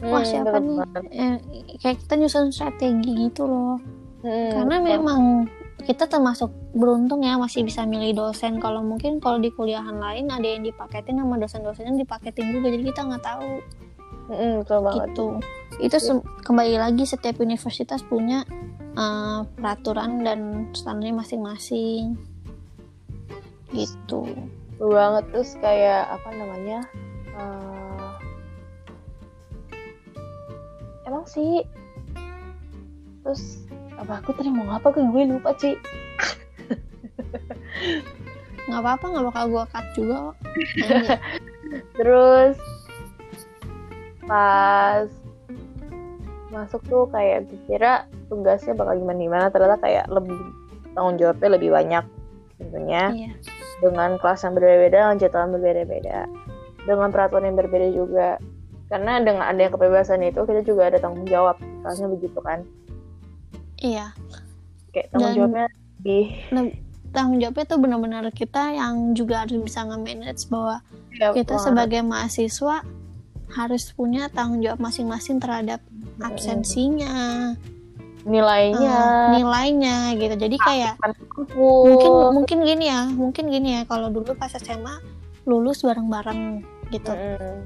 Hmm, 0.00 0.12
wah 0.12 0.24
siapa 0.24 0.60
nih? 0.60 0.78
eh, 1.12 1.36
kayak 1.80 2.04
kita 2.04 2.14
nyusun 2.20 2.52
strategi 2.52 3.12
gitu 3.28 3.48
loh. 3.48 3.80
Hmm, 4.24 4.50
karena 4.52 4.76
betul. 4.80 4.88
memang 4.96 5.20
kita 5.84 6.08
termasuk 6.08 6.50
beruntung 6.72 7.22
ya 7.22 7.36
masih 7.36 7.64
bisa 7.64 7.84
milih 7.84 8.16
dosen. 8.16 8.60
Kalau 8.60 8.80
mungkin 8.84 9.20
kalau 9.20 9.40
di 9.40 9.52
kuliahan 9.52 9.96
lain 9.96 10.28
ada 10.32 10.44
yang 10.44 10.64
dipaketin 10.64 11.20
sama 11.20 11.40
dosen-dosennya 11.40 11.96
dipaketin 12.00 12.52
juga 12.52 12.72
jadi 12.72 12.84
kita 12.92 13.00
nggak 13.08 13.24
tahu 13.24 13.50
hmm, 14.28 14.52
betul 14.62 14.78
banget. 14.82 15.08
Gitu. 15.12 15.26
Itu 15.82 15.96
ya. 15.98 16.14
kembali 16.46 16.74
lagi 16.78 17.04
setiap 17.06 17.38
universitas 17.42 18.00
punya 18.02 18.42
uh, 18.98 19.46
peraturan 19.58 20.22
dan 20.26 20.70
standarnya 20.74 21.14
masing-masing. 21.18 22.18
Gitu. 23.70 24.22
Banget. 24.78 25.24
Terus 25.32 25.50
kayak 25.62 26.10
apa 26.10 26.28
namanya 26.34 26.80
uh, 27.36 28.14
emang 31.06 31.24
sih 31.26 31.62
terus 33.22 33.66
apa 33.98 34.22
aku 34.22 34.30
tadi 34.38 34.54
mau 34.54 34.70
apa 34.70 34.94
ke 34.94 35.00
gue 35.02 35.22
lupa 35.26 35.50
Ci. 35.58 35.74
Nggak 38.66 38.82
apa-apa 38.82 39.04
nggak 39.14 39.26
bakal 39.30 39.44
gue 39.46 39.64
cut 39.70 39.86
juga 39.94 40.18
terus 41.98 42.58
pas 44.26 45.06
masuk 46.50 46.82
tuh 46.86 47.04
kayak 47.10 47.50
dikira 47.50 48.06
tugasnya 48.30 48.74
bakal 48.78 48.98
gimana 48.98 49.18
gimana 49.18 49.46
ternyata 49.50 49.76
kayak 49.82 50.06
lebih 50.10 50.38
tanggung 50.94 51.18
jawabnya 51.18 51.48
lebih 51.58 51.70
banyak 51.74 52.04
tentunya. 52.56 53.02
Iya. 53.12 53.32
Dengan 53.76 54.16
kelas 54.16 54.40
yang 54.46 54.54
berbeda-beda 54.56 54.96
dengan 55.04 55.16
jadwal 55.20 55.48
berbeda-beda 55.52 56.18
dengan 56.86 57.08
peraturan 57.12 57.50
yang 57.52 57.58
berbeda 57.58 57.88
juga. 57.92 58.28
Karena 58.86 59.18
dengan 59.18 59.44
ada 59.50 59.58
yang 59.58 59.74
kebebasan 59.74 60.22
itu 60.22 60.46
kita 60.46 60.62
juga 60.62 60.94
ada 60.94 60.98
tanggung 61.02 61.26
jawab 61.26 61.58
misalnya 61.58 62.06
begitu 62.14 62.38
kan. 62.40 62.62
Iya. 63.82 64.14
Kayak 64.94 65.06
tanggung 65.12 65.26
Dan, 65.26 65.36
jawabnya 65.36 65.66
di 66.00 66.18
tanggung 67.10 67.38
jawabnya 67.42 67.64
tuh 67.66 67.78
benar-benar 67.82 68.24
kita 68.30 68.78
yang 68.78 69.12
juga 69.18 69.44
harus 69.44 69.58
bisa 69.58 69.82
nge-manage 69.84 70.46
bahwa 70.48 70.80
ya, 71.18 71.34
kita 71.34 71.58
sebagai 71.58 72.00
mahasiswa 72.06 72.86
harus 73.52 73.94
punya 73.94 74.26
tanggung 74.32 74.62
jawab 74.62 74.82
masing-masing 74.82 75.38
terhadap 75.38 75.78
absensinya 76.18 77.54
nilainya. 78.26 78.90
uh, 78.90 79.28
nilainya 79.38 79.96
gitu. 80.18 80.34
Jadi 80.34 80.56
kayak 80.58 80.98
mungkin 81.54 82.10
mungkin 82.34 82.58
gini 82.66 82.84
ya 82.90 83.06
mungkin 83.06 83.46
gini 83.48 83.80
ya. 83.80 83.80
Kalau 83.86 84.10
dulu 84.10 84.34
pas 84.34 84.50
SMA 84.50 84.98
lulus 85.46 85.86
bareng-bareng 85.86 86.66
gitu. 86.90 87.14
Mm. 87.14 87.62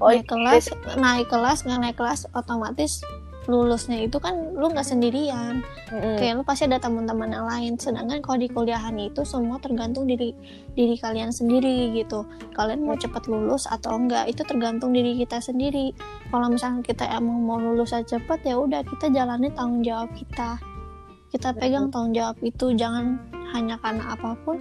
oh, 0.00 0.08
naik 0.08 0.24
kelas 0.26 0.72
naik 0.96 1.28
kelas 1.28 1.68
nggak 1.68 1.80
naik 1.84 1.96
kelas 2.00 2.24
otomatis 2.32 3.04
lulusnya 3.50 3.98
itu 4.06 4.22
kan 4.22 4.54
lu 4.54 4.70
nggak 4.70 4.86
sendirian. 4.86 5.66
Mm-hmm. 5.90 6.16
kayak 6.16 6.34
lu 6.38 6.42
pasti 6.46 6.70
ada 6.70 6.78
teman-teman 6.78 7.34
yang 7.34 7.46
lain. 7.46 7.72
Sedangkan 7.74 8.22
kalau 8.22 8.38
di 8.38 8.48
kuliahan 8.48 8.94
itu 8.98 9.26
semua 9.26 9.58
tergantung 9.58 10.06
diri 10.06 10.30
diri 10.78 10.94
kalian 10.98 11.34
sendiri 11.34 11.90
gitu. 11.96 12.22
Kalian 12.54 12.86
mau 12.86 12.94
cepat 12.94 13.26
lulus 13.26 13.66
atau 13.66 13.98
enggak 13.98 14.30
itu 14.30 14.46
tergantung 14.46 14.94
diri 14.94 15.18
kita 15.18 15.42
sendiri. 15.42 15.90
Kalau 16.30 16.46
misalnya 16.46 16.86
kita 16.86 17.04
emang 17.10 17.42
mau 17.42 17.58
lulus 17.58 17.90
aja 17.90 18.18
cepat 18.18 18.46
ya 18.46 18.58
udah 18.58 18.86
kita 18.86 19.10
jalani 19.10 19.50
tanggung 19.50 19.82
jawab 19.82 20.10
kita. 20.14 20.60
Kita 21.32 21.56
pegang 21.56 21.90
tanggung 21.90 22.14
jawab 22.14 22.36
itu. 22.44 22.76
Jangan 22.76 23.18
hanya 23.52 23.76
karena 23.82 24.14
apa 24.14 24.38
pun 24.46 24.60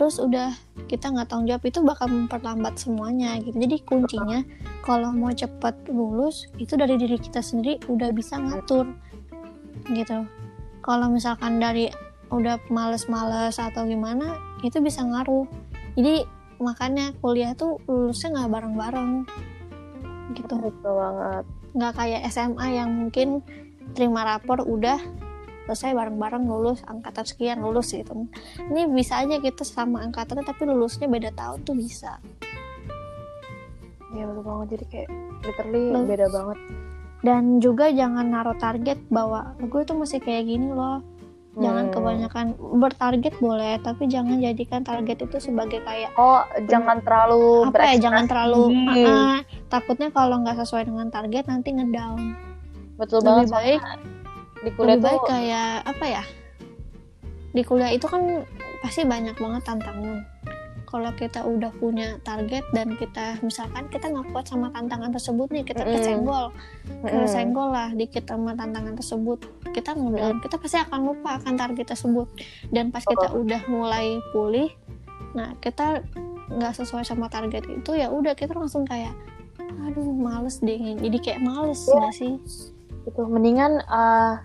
terus 0.00 0.16
udah 0.16 0.56
kita 0.88 1.12
nggak 1.12 1.28
tanggung 1.28 1.44
jawab 1.44 1.60
itu 1.68 1.84
bakal 1.84 2.08
memperlambat 2.08 2.80
semuanya 2.80 3.36
gitu. 3.44 3.52
Jadi 3.52 3.84
kuncinya 3.84 4.40
kalau 4.80 5.12
mau 5.12 5.28
cepat 5.28 5.76
lulus 5.92 6.48
itu 6.56 6.72
dari 6.72 6.96
diri 6.96 7.20
kita 7.20 7.44
sendiri 7.44 7.76
udah 7.84 8.08
bisa 8.08 8.40
ngatur 8.40 8.88
gitu. 9.92 10.24
Kalau 10.80 11.12
misalkan 11.12 11.60
dari 11.60 11.92
udah 12.32 12.56
males-males 12.72 13.60
atau 13.60 13.84
gimana 13.84 14.40
itu 14.64 14.80
bisa 14.80 15.04
ngaruh. 15.04 15.44
Jadi 16.00 16.24
makanya 16.64 17.12
kuliah 17.20 17.52
tuh 17.52 17.76
lulusnya 17.84 18.40
nggak 18.40 18.56
bareng-bareng 18.56 19.28
gitu. 20.32 20.54
Betul 20.64 20.96
banget. 20.96 21.44
Nggak 21.76 21.92
kayak 21.92 22.24
SMA 22.32 22.66
yang 22.72 22.88
mungkin 22.88 23.44
terima 23.92 24.24
rapor 24.24 24.64
udah 24.64 24.96
selesai 25.70 25.94
bareng-bareng 25.94 26.50
lulus 26.50 26.82
angkatan 26.82 27.22
sekian 27.22 27.62
lulus 27.62 27.94
gitu. 27.94 28.26
Ini 28.58 28.90
bisa 28.90 29.22
aja 29.22 29.38
kita 29.38 29.62
sama 29.62 30.02
angkatan 30.02 30.42
tapi 30.42 30.66
lulusnya 30.66 31.06
beda 31.06 31.30
tahun 31.30 31.62
tuh 31.62 31.78
bisa. 31.78 32.18
Ya 34.10 34.26
betul 34.26 34.42
banget. 34.42 34.66
Jadi 34.74 34.84
kayak 34.90 35.08
literally 35.46 35.82
Loh. 35.94 36.02
beda 36.02 36.26
banget. 36.26 36.58
Dan 37.22 37.62
juga 37.62 37.86
jangan 37.94 38.34
naruh 38.34 38.58
target 38.58 38.98
bahwa 39.14 39.54
gue 39.62 39.82
tuh 39.86 39.94
masih 39.94 40.18
kayak 40.18 40.50
gini 40.50 40.74
loh. 40.74 41.06
Jangan 41.54 41.86
hmm. 41.86 41.94
kebanyakan 41.94 42.46
bertarget 42.82 43.34
boleh 43.38 43.78
tapi 43.86 44.10
jangan 44.10 44.42
jadikan 44.42 44.82
target 44.82 45.22
itu 45.22 45.38
sebagai 45.38 45.82
kayak 45.86 46.10
oh 46.18 46.46
jangan 46.66 47.02
terlalu 47.02 47.66
apa 47.66 47.90
ya 47.90 48.06
jangan 48.06 48.24
terlalu 48.30 48.70
uh, 48.86 49.42
takutnya 49.66 50.14
kalau 50.14 50.38
nggak 50.46 50.62
sesuai 50.62 50.90
dengan 50.90 51.14
target 51.14 51.46
nanti 51.46 51.74
ngedown. 51.74 52.34
Betul 52.98 53.22
lebih 53.22 53.50
banget. 53.50 53.82
baik 53.82 53.82
di 54.60 54.70
kuliah 54.76 54.96
lebih 54.96 55.04
baik 55.04 55.22
kayak 55.28 55.72
apa 55.88 56.04
ya 56.04 56.24
di 57.50 57.62
kuliah 57.66 57.90
itu 57.90 58.06
kan 58.06 58.44
pasti 58.80 59.02
banyak 59.04 59.36
banget 59.36 59.62
tantangan 59.66 60.22
kalau 60.90 61.14
kita 61.14 61.46
udah 61.46 61.70
punya 61.78 62.18
target 62.26 62.66
dan 62.74 62.98
kita 62.98 63.38
misalkan 63.46 63.86
kita 63.94 64.10
nggak 64.10 64.26
kuat 64.34 64.50
sama 64.50 64.74
tantangan 64.74 65.14
tersebut 65.14 65.46
nih 65.54 65.62
kita 65.62 65.86
mm. 65.86 65.90
kesenggol 65.94 66.50
mm. 67.06 67.06
kesenggol 67.06 67.68
lah 67.70 67.88
dikit 67.94 68.26
sama 68.26 68.58
tantangan 68.58 68.98
tersebut 68.98 69.38
kita 69.70 69.94
mudah 69.94 70.34
mm. 70.34 70.42
kita 70.42 70.58
pasti 70.58 70.78
akan 70.82 71.00
lupa 71.14 71.38
akan 71.38 71.54
target 71.54 71.86
tersebut 71.94 72.26
dan 72.74 72.90
pas 72.90 73.06
kita 73.06 73.30
oh. 73.30 73.46
udah 73.46 73.62
mulai 73.70 74.18
pulih 74.34 74.70
nah 75.30 75.54
kita 75.62 76.02
nggak 76.50 76.74
sesuai 76.74 77.06
sama 77.06 77.30
target 77.30 77.62
itu 77.70 77.94
ya 77.94 78.10
udah 78.10 78.34
kita 78.34 78.50
langsung 78.50 78.82
kayak 78.82 79.14
aduh 79.86 80.10
males 80.10 80.58
deh 80.58 80.98
jadi 80.98 81.18
kayak 81.22 81.40
males 81.46 81.86
yeah. 81.86 82.02
gak 82.02 82.14
sih 82.18 82.34
itu 83.06 83.22
mendingan 83.30 83.78
uh, 83.86 84.42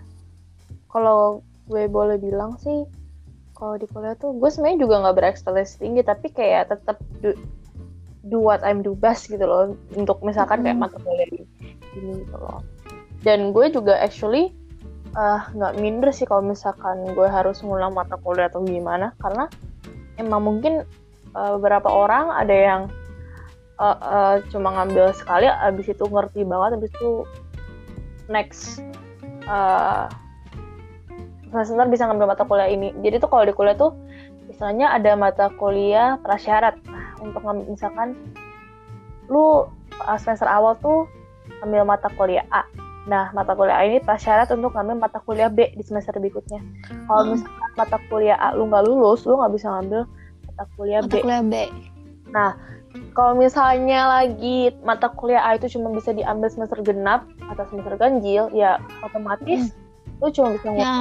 kalau 0.96 1.44
gue 1.68 1.84
boleh 1.92 2.16
bilang 2.16 2.56
sih 2.56 2.88
kalau 3.52 3.76
di 3.76 3.84
kuliah 3.92 4.16
tuh 4.16 4.32
gue 4.32 4.48
sebenarnya 4.48 4.88
juga 4.88 4.94
nggak 5.04 5.16
berekspektasi 5.20 5.84
tinggi 5.84 6.00
tapi 6.00 6.32
kayak 6.32 6.72
tetap 6.72 6.96
do, 7.20 7.36
do 8.32 8.40
what 8.40 8.64
I'm 8.64 8.80
do 8.80 8.96
best 8.96 9.28
gitu 9.28 9.44
loh 9.44 9.76
untuk 9.92 10.24
misalkan 10.24 10.64
kayak 10.64 10.80
mata 10.80 10.96
kuliah 11.04 11.28
ini 11.28 11.44
gitu 12.24 12.36
loh. 12.40 12.64
Dan 13.20 13.52
gue 13.52 13.68
juga 13.68 14.00
actually 14.00 14.56
eh, 15.12 15.40
nggak 15.52 15.76
minder 15.84 16.08
sih 16.16 16.24
kalau 16.24 16.40
misalkan 16.40 17.04
gue 17.12 17.28
harus 17.28 17.60
ngulang 17.60 17.92
mata 17.92 18.16
kuliah 18.16 18.48
atau 18.48 18.64
gimana 18.64 19.12
karena 19.20 19.52
emang 20.16 20.48
mungkin 20.48 20.84
uh, 21.36 21.60
beberapa 21.60 21.92
orang 21.92 22.32
ada 22.32 22.56
yang 22.56 22.82
uh, 23.76 23.96
uh, 24.00 24.34
cuma 24.48 24.72
ngambil 24.80 25.12
sekali 25.12 25.44
abis 25.44 25.92
itu 25.92 26.04
ngerti 26.08 26.40
banget 26.48 26.80
abis 26.80 26.90
itu 26.96 27.10
next 28.32 28.80
uh, 29.44 30.08
semester 31.64 31.88
bisa 31.88 32.04
ngambil 32.10 32.34
mata 32.34 32.44
kuliah 32.44 32.68
ini. 32.68 32.92
Jadi 33.00 33.22
tuh 33.22 33.30
kalau 33.30 33.44
di 33.46 33.54
kuliah 33.54 33.78
tuh 33.78 33.94
misalnya 34.50 34.92
ada 34.92 35.14
mata 35.14 35.46
kuliah 35.54 36.20
prasyarat. 36.20 36.76
Nah 36.90 37.16
untuk 37.22 37.40
ngambil 37.40 37.72
misalkan 37.72 38.18
lu 39.30 39.70
semester 40.20 40.46
awal 40.50 40.76
tuh 40.82 41.08
ambil 41.62 41.86
mata 41.86 42.10
kuliah 42.18 42.44
A. 42.52 42.66
Nah 43.06 43.30
mata 43.32 43.54
kuliah 43.54 43.80
A 43.80 43.82
ini 43.86 44.02
prasyarat 44.02 44.50
untuk 44.52 44.74
ngambil 44.74 44.96
mata 45.08 45.22
kuliah 45.22 45.48
B 45.48 45.72
di 45.72 45.84
semester 45.86 46.12
berikutnya. 46.18 46.60
Kalau 47.06 47.22
hmm. 47.24 47.30
misalkan 47.38 47.70
mata 47.78 47.98
kuliah 48.10 48.36
A 48.36 48.52
lu 48.52 48.68
nggak 48.68 48.84
lulus 48.84 49.24
lu 49.24 49.38
nggak 49.38 49.52
bisa 49.54 49.66
ngambil 49.72 50.02
mata 50.50 50.64
kuliah 50.76 51.00
mata 51.00 51.14
B 51.14 51.14
kuliah 51.22 51.42
B. 51.46 51.54
Nah 52.34 52.50
kalau 53.12 53.36
misalnya 53.36 54.08
lagi 54.08 54.72
mata 54.80 55.12
kuliah 55.12 55.44
A 55.44 55.56
itu 55.56 55.68
cuma 55.76 55.92
bisa 55.92 56.12
diambil 56.16 56.48
semester 56.48 56.80
genap 56.80 57.28
atau 57.52 57.64
semester 57.68 57.94
ganjil 57.96 58.48
ya 58.56 58.80
otomatis 59.04 59.72
hmm. 59.72 59.85
Lu 60.16 60.28
cuma 60.32 60.56
bisa 60.56 60.68
ya, 60.72 60.94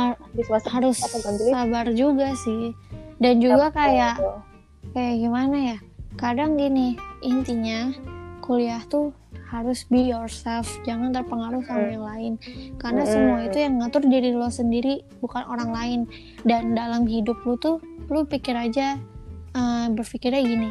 semester 0.43 0.71
harus 0.71 0.97
sabar 1.51 1.85
juga 1.95 2.35
sih 2.35 2.75
dan 3.19 3.39
juga 3.39 3.71
ya, 3.71 3.75
kayak 3.75 4.15
betul. 4.19 4.37
kayak 4.91 5.15
gimana 5.23 5.57
ya 5.57 5.77
kadang 6.19 6.59
gini 6.59 6.99
intinya 7.23 7.95
kuliah 8.43 8.83
tuh 8.91 9.15
harus 9.47 9.87
be 9.87 10.11
yourself 10.11 10.67
jangan 10.83 11.15
terpengaruh 11.15 11.63
sama 11.63 11.85
hmm. 11.85 11.93
yang 11.95 12.05
lain 12.05 12.33
karena 12.81 13.03
hmm. 13.07 13.11
semua 13.11 13.37
itu 13.47 13.57
yang 13.61 13.73
ngatur 13.79 14.03
diri 14.03 14.31
lo 14.35 14.51
sendiri 14.51 15.05
bukan 15.23 15.43
orang 15.47 15.71
lain 15.71 15.99
dan 16.43 16.75
dalam 16.75 17.07
hidup 17.07 17.39
lo 17.47 17.55
tuh 17.55 17.77
lo 18.11 18.27
pikir 18.27 18.53
aja 18.53 18.99
uh, 19.55 19.87
berpikirnya 19.95 20.43
gini 20.43 20.69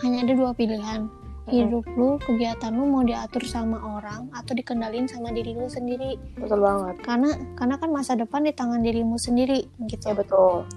hanya 0.00 0.24
ada 0.24 0.32
dua 0.32 0.56
pilihan. 0.56 1.19
Hidup 1.48 1.88
lu 1.96 2.20
kegiatan 2.20 2.68
lu 2.74 2.84
mau 2.84 3.00
diatur 3.00 3.40
sama 3.48 3.80
orang 3.80 4.28
atau 4.36 4.52
dikendalin 4.52 5.08
sama 5.08 5.32
diri 5.32 5.56
lu 5.56 5.66
sendiri? 5.66 6.20
Betul 6.36 6.60
banget. 6.60 7.00
Karena 7.00 7.30
karena 7.56 7.74
kan 7.80 7.88
masa 7.88 8.12
depan 8.18 8.44
di 8.44 8.52
tangan 8.52 8.84
dirimu 8.84 9.16
sendiri 9.16 9.64
gitu. 9.88 10.12
Ya 10.12 10.14
betul. 10.14 10.68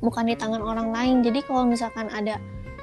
Bukan 0.00 0.24
di 0.24 0.34
tangan 0.40 0.64
orang 0.64 0.88
lain. 0.94 1.20
Jadi 1.20 1.44
kalau 1.44 1.68
misalkan 1.68 2.08
ada 2.08 2.40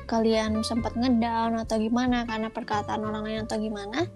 kalian 0.08 0.62
sempat 0.64 0.96
ngedown 0.96 1.60
atau 1.60 1.76
gimana 1.82 2.24
karena 2.24 2.48
perkataan 2.48 3.04
orang 3.04 3.28
lain 3.28 3.44
atau 3.44 3.60
gimana 3.60 4.08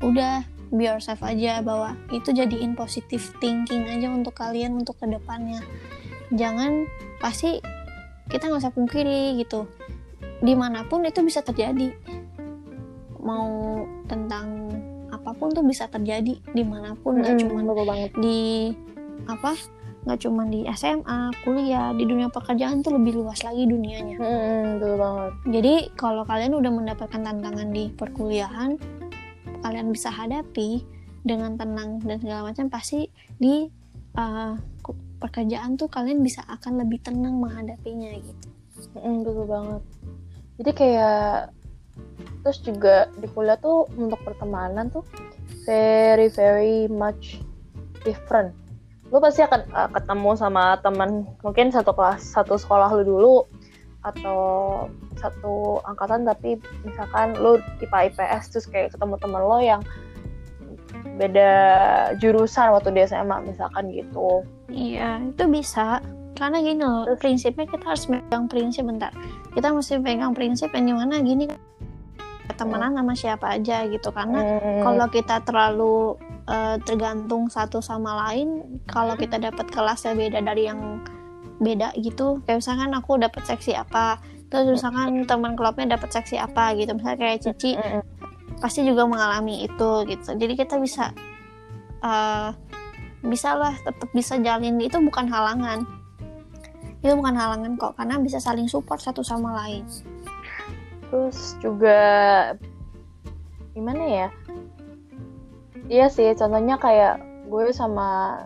udah 0.00 0.44
be 0.72 0.88
yourself 0.88 1.22
aja 1.22 1.62
bahwa 1.62 1.94
itu 2.10 2.34
jadiin 2.34 2.74
positive 2.74 3.22
thinking 3.38 3.86
aja 3.86 4.10
untuk 4.10 4.34
kalian 4.34 4.80
untuk 4.80 4.98
ke 4.98 5.06
depannya. 5.06 5.60
Jangan 6.34 6.88
pasti 7.22 7.62
kita 8.26 8.50
nggak 8.50 8.62
usah 8.64 8.74
pungkiri 8.74 9.38
gitu. 9.38 9.70
Di 10.42 10.52
mana 10.58 10.84
pun 10.84 11.06
itu 11.06 11.22
bisa 11.22 11.40
terjadi 11.40 11.94
mau 13.26 13.82
tentang 14.06 14.70
apa 15.10 15.34
pun 15.34 15.50
tuh 15.50 15.66
bisa 15.66 15.90
terjadi 15.90 16.38
di 16.38 16.62
mana 16.62 16.94
pun 16.94 17.18
nggak 17.18 17.34
hmm, 17.34 17.42
cuma 17.42 17.60
di 18.22 18.70
apa 19.26 19.58
nggak 20.06 20.22
cuma 20.22 20.46
di 20.46 20.62
SMA, 20.70 21.34
kuliah, 21.42 21.90
di 21.90 22.06
dunia 22.06 22.30
pekerjaan 22.30 22.78
tuh 22.78 22.94
lebih 22.94 23.18
luas 23.18 23.42
lagi 23.42 23.66
dunianya. 23.66 24.14
Hmm, 24.22 24.78
betul 24.78 24.94
banget. 25.02 25.32
Jadi 25.50 25.74
kalau 25.98 26.22
kalian 26.22 26.54
udah 26.54 26.70
mendapatkan 26.70 27.26
tantangan 27.26 27.74
di 27.74 27.90
perkuliahan, 27.90 28.78
kalian 29.66 29.90
bisa 29.90 30.14
hadapi 30.14 30.86
dengan 31.26 31.58
tenang 31.58 31.98
dan 32.06 32.22
segala 32.22 32.54
macam 32.54 32.70
pasti 32.70 33.10
di 33.42 33.66
uh, 34.14 34.54
pekerjaan 35.18 35.74
tuh 35.74 35.90
kalian 35.90 36.22
bisa 36.22 36.46
akan 36.46 36.86
lebih 36.86 37.02
tenang 37.02 37.42
menghadapinya 37.42 38.14
gitu. 38.14 38.46
Hmm, 38.94 39.26
betul 39.26 39.50
banget. 39.50 39.82
Jadi 40.62 40.70
kayak 40.70 41.50
terus 42.46 42.62
juga 42.62 43.10
di 43.18 43.26
kuliah 43.34 43.58
tuh 43.58 43.90
untuk 43.98 44.22
pertemanan 44.22 44.86
tuh 44.86 45.02
very 45.66 46.30
very 46.30 46.86
much 46.86 47.42
different. 48.06 48.54
Lu 49.10 49.18
pasti 49.18 49.42
akan 49.42 49.66
uh, 49.74 49.90
ketemu 49.90 50.38
sama 50.38 50.78
teman 50.78 51.26
mungkin 51.42 51.74
satu 51.74 51.90
kelas 51.90 52.22
satu 52.22 52.54
sekolah 52.54 52.94
lu 52.94 53.02
dulu 53.02 53.36
atau 54.06 54.38
satu 55.18 55.82
angkatan 55.82 56.22
tapi 56.22 56.62
misalkan 56.86 57.34
lu 57.34 57.58
IPA 57.82 58.14
IPS 58.14 58.54
terus 58.54 58.66
kayak 58.70 58.94
ketemu 58.94 59.18
teman 59.18 59.42
lo 59.42 59.58
yang 59.58 59.82
beda 61.18 61.50
jurusan 62.22 62.70
waktu 62.70 62.94
di 62.94 63.02
SMA 63.10 63.42
misalkan 63.42 63.90
gitu. 63.90 64.46
Iya 64.70 65.18
itu 65.34 65.50
bisa. 65.50 65.98
Karena 66.38 66.62
gini 66.62 66.78
loh 66.78 67.10
terus, 67.10 67.18
prinsipnya 67.18 67.66
kita 67.66 67.82
harus 67.90 68.06
megang 68.06 68.46
prinsip 68.46 68.86
bentar. 68.86 69.10
Kita 69.50 69.74
mesti 69.74 69.98
pegang 69.98 70.30
prinsip 70.30 70.70
yang 70.76 70.86
di 70.86 70.94
mana 70.94 71.18
gini 71.24 71.50
temenan 72.54 72.94
sama 72.94 73.12
siapa 73.18 73.46
aja 73.58 73.82
gitu. 73.90 74.14
Karena 74.14 74.40
hmm. 74.42 74.82
kalau 74.86 75.06
kita 75.10 75.42
terlalu 75.42 76.14
uh, 76.46 76.76
tergantung 76.82 77.50
satu 77.50 77.82
sama 77.82 78.28
lain 78.28 78.80
kalau 78.86 79.18
kita 79.18 79.36
dapat 79.36 79.66
kelasnya 79.70 80.14
beda 80.14 80.40
dari 80.42 80.70
yang 80.70 81.02
beda 81.56 81.96
gitu 81.96 82.44
kayak 82.44 82.60
misalkan 82.60 82.92
aku 82.92 83.16
dapat 83.16 83.40
seksi 83.48 83.72
apa 83.72 84.20
terus 84.52 84.76
misalkan 84.76 85.24
teman 85.24 85.56
klubnya 85.56 85.96
dapat 85.96 86.12
seksi 86.12 86.36
apa 86.36 86.76
gitu 86.76 86.92
misalnya 86.92 87.16
kayak 87.16 87.40
Cici 87.40 87.80
pasti 88.56 88.84
juga 88.88 89.04
mengalami 89.04 89.68
itu 89.68 89.90
gitu. 90.08 90.32
Jadi 90.32 90.54
kita 90.56 90.80
bisa 90.80 91.12
uh, 92.00 92.52
bisa 93.26 93.58
lah 93.58 93.74
tetap 93.74 94.08
bisa 94.14 94.38
jalin 94.40 94.80
itu 94.80 94.96
bukan 94.96 95.26
halangan. 95.28 95.84
Itu 97.04 97.12
bukan 97.18 97.36
halangan 97.36 97.76
kok 97.76 97.98
karena 98.00 98.16
bisa 98.22 98.40
saling 98.40 98.70
support 98.70 99.02
satu 99.02 99.20
sama 99.20 99.52
lain 99.64 99.84
terus 101.10 101.54
juga 101.62 101.98
gimana 103.76 104.04
ya? 104.04 104.28
Iya 105.86 106.06
sih 106.10 106.34
contohnya 106.34 106.80
kayak 106.80 107.22
gue 107.46 107.70
sama 107.70 108.40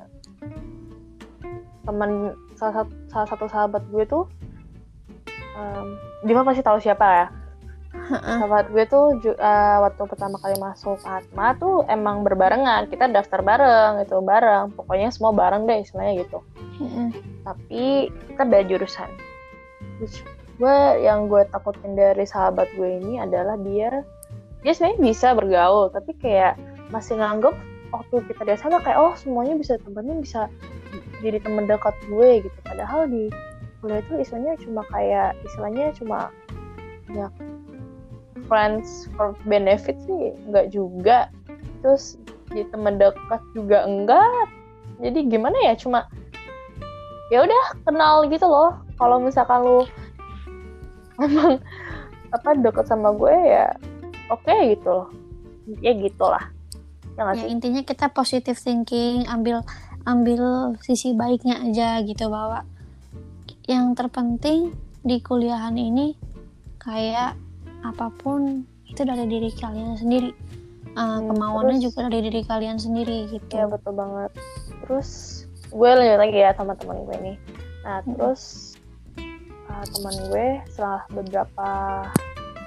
teman 1.89 2.37
salah 2.55 2.85
satu 2.85 2.93
salah 3.09 3.29
satu 3.29 3.45
sahabat 3.49 3.83
gue 3.89 4.05
tuh 4.05 4.29
um, 5.57 5.97
Dima 6.21 6.45
pasti 6.45 6.61
tahu 6.61 6.77
siapa 6.77 7.07
ya. 7.09 7.27
Sahabat 8.11 8.69
gue 8.71 8.85
tuh 8.87 9.17
uh, 9.41 9.79
waktu 9.89 10.03
pertama 10.05 10.37
kali 10.39 10.59
masuk 10.61 11.01
Atma 11.07 11.57
tuh 11.57 11.87
emang 11.89 12.21
berbarengan 12.21 12.87
kita 12.93 13.09
daftar 13.09 13.41
bareng 13.41 14.05
itu 14.05 14.21
bareng. 14.21 14.77
Pokoknya 14.77 15.09
semua 15.09 15.33
bareng 15.33 15.65
deh 15.65 15.81
istilahnya 15.81 16.27
gitu. 16.27 16.45
Tapi 17.41 18.13
kita 18.29 18.43
beda 18.45 18.65
jurusan 18.69 19.11
gue 20.61 20.79
yang 21.01 21.33
gue 21.33 21.49
takutin 21.49 21.97
dari 21.97 22.29
sahabat 22.29 22.69
gue 22.77 23.01
ini 23.01 23.17
adalah 23.17 23.57
dia 23.57 24.05
dia 24.61 24.73
sebenarnya 24.77 25.01
bisa 25.01 25.29
bergaul 25.33 25.89
tapi 25.89 26.13
kayak 26.21 26.61
masih 26.93 27.17
nganggep 27.17 27.57
waktu 27.91 28.17
kita 28.29 28.41
di 28.45 28.53
SMA 28.61 28.79
kayak 28.85 28.99
oh 29.01 29.17
semuanya 29.17 29.57
bisa 29.57 29.81
temenin 29.81 30.21
bisa 30.21 30.53
jadi 31.21 31.39
temen 31.41 31.69
dekat 31.69 31.95
gue 32.09 32.45
gitu. 32.45 32.59
Padahal 32.65 33.07
di 33.07 33.29
kuliah 33.81 34.01
itu 34.05 34.13
istilahnya 34.21 34.55
cuma 34.61 34.83
kayak 34.93 35.37
istilahnya 35.45 35.87
cuma 35.97 36.19
ya 37.13 37.29
friends 38.49 39.09
for 39.15 39.37
benefit 39.47 39.97
sih 40.05 40.35
enggak 40.49 40.73
juga. 40.73 41.29
Terus 41.85 42.17
jadi 42.51 42.67
temen 42.73 42.99
dekat 42.99 43.43
juga 43.53 43.85
enggak. 43.85 44.49
Jadi 45.01 45.19
gimana 45.29 45.57
ya 45.65 45.75
cuma 45.77 46.09
ya 47.31 47.47
udah 47.47 47.65
kenal 47.87 48.27
gitu 48.29 48.45
loh. 48.49 48.81
Kalau 49.01 49.17
misalkan 49.23 49.65
lu 49.65 49.89
emang 51.21 51.61
apa 52.31 52.49
deket 52.57 52.87
sama 52.87 53.13
gue 53.15 53.35
ya 53.35 53.69
oke 54.31 54.47
okay 54.47 54.77
gitu 54.77 54.91
loh. 54.91 55.11
Ya 55.79 55.95
gitulah 55.95 56.51
ya, 57.15 57.23
ya 57.37 57.47
intinya 57.47 57.83
kita 57.85 58.09
positive 58.11 58.57
thinking 58.57 59.29
ambil 59.29 59.63
ambil 60.09 60.73
sisi 60.81 61.13
baiknya 61.13 61.61
aja 61.61 62.01
gitu 62.03 62.33
bahwa 62.33 62.65
yang 63.69 63.93
terpenting 63.93 64.73
di 65.05 65.21
kuliahan 65.21 65.77
ini 65.77 66.17
kayak 66.81 67.37
apa 67.85 68.09
pun 68.21 68.65
itu 68.89 69.01
dari 69.07 69.25
diri 69.29 69.51
kalian 69.55 69.95
sendiri. 69.95 70.33
Uh, 70.99 71.23
hmm, 71.23 71.31
kemauannya 71.31 71.79
terus, 71.79 71.85
juga 71.95 72.11
dari 72.11 72.21
diri 72.27 72.43
kalian 72.43 72.79
sendiri 72.81 73.31
gitu. 73.31 73.53
Ya 73.55 73.71
betul 73.71 73.95
banget. 73.95 74.35
Terus 74.83 75.09
gue 75.71 75.87
lanjut 75.87 76.19
lagi 76.19 76.39
ya 76.43 76.51
sama 76.59 76.75
teman 76.75 77.07
gue 77.07 77.17
nih. 77.23 77.37
Nah 77.87 78.03
hmm. 78.03 78.17
terus 78.17 78.70
uh, 79.71 79.85
teman 79.87 80.15
gue 80.29 80.47
setelah 80.67 81.03
beberapa 81.15 81.69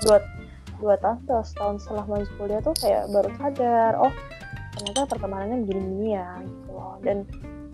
dua 0.08 0.18
dua 0.80 0.96
tahun 1.00 1.18
atau 1.28 1.40
setahun 1.44 1.76
setelah 1.84 2.04
masuk 2.08 2.34
kuliah 2.40 2.60
tuh 2.64 2.76
kayak 2.80 3.08
baru 3.12 3.30
sadar 3.40 3.92
oh 4.00 4.14
ternyata 4.74 5.02
pertemanannya 5.06 5.58
begini-begini 5.68 6.10
ya 6.18 6.30
gitu 6.42 6.70
loh. 6.74 6.96
Dan 7.06 7.18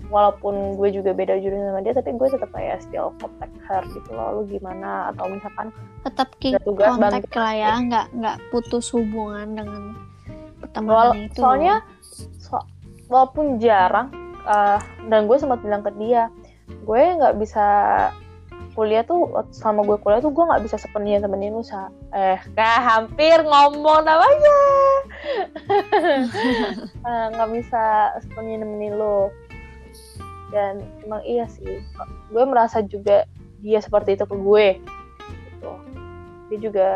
walaupun 0.09 0.75
gue 0.75 0.89
juga 0.89 1.13
beda 1.13 1.37
jurusan 1.37 1.69
sama 1.69 1.81
dia 1.85 1.93
tapi 1.93 2.09
gue 2.17 2.27
tetap 2.27 2.49
kayak 2.51 2.81
still 2.81 3.13
contact 3.21 3.55
her 3.65 3.81
gitu 3.93 4.09
loh. 4.11 4.41
Lu 4.41 4.41
gimana? 4.49 5.13
Atau 5.13 5.31
misalkan 5.31 5.71
tetap 6.03 6.27
tugas 6.65 6.95
kontak 6.97 7.29
lah 7.33 7.53
ya 7.55 7.73
nggak 7.79 8.05
nggak 8.13 8.37
putus 8.51 8.91
hubungan 8.91 9.47
dengan 9.55 9.83
pertemanan 10.59 11.15
Wala 11.15 11.25
itu 11.27 11.39
soalnya 11.39 11.75
so, 12.39 12.59
walaupun 13.07 13.57
jarang 13.57 14.11
uh, 14.43 14.79
dan 15.07 15.25
gue 15.25 15.37
sempat 15.39 15.59
bilang 15.63 15.81
ke 15.83 15.91
dia 15.97 16.27
gue 16.69 17.01
nggak 17.19 17.35
bisa 17.39 17.67
kuliah 18.73 19.03
tuh 19.05 19.29
sama 19.49 19.81
gue 19.85 19.97
kuliah 20.01 20.21
tuh 20.21 20.31
gue 20.33 20.43
nggak 20.43 20.63
bisa 20.63 20.77
sepenuhnya 20.77 21.23
temenin 21.23 21.53
lu 21.53 21.63
sa 21.65 21.89
eh 22.13 22.39
kah 22.53 22.79
hampir 22.79 23.41
ngomong 23.43 24.05
namanya. 24.05 24.59
Eh, 26.99 27.25
nggak 27.33 27.49
uh, 27.49 27.53
bisa 27.53 27.83
sepenuhnya 28.21 28.63
nemenin 28.63 28.95
lu 28.95 29.33
dan 30.53 30.81
emang 31.05 31.21
iya 31.25 31.45
sih 31.49 31.81
gue 32.29 32.43
merasa 32.45 32.81
juga 32.85 33.25
dia 33.59 33.79
seperti 33.81 34.15
itu 34.15 34.25
ke 34.25 34.35
gue. 34.35 34.67
Gitu. 35.27 35.71
Dia 36.49 36.57
juga 36.61 36.89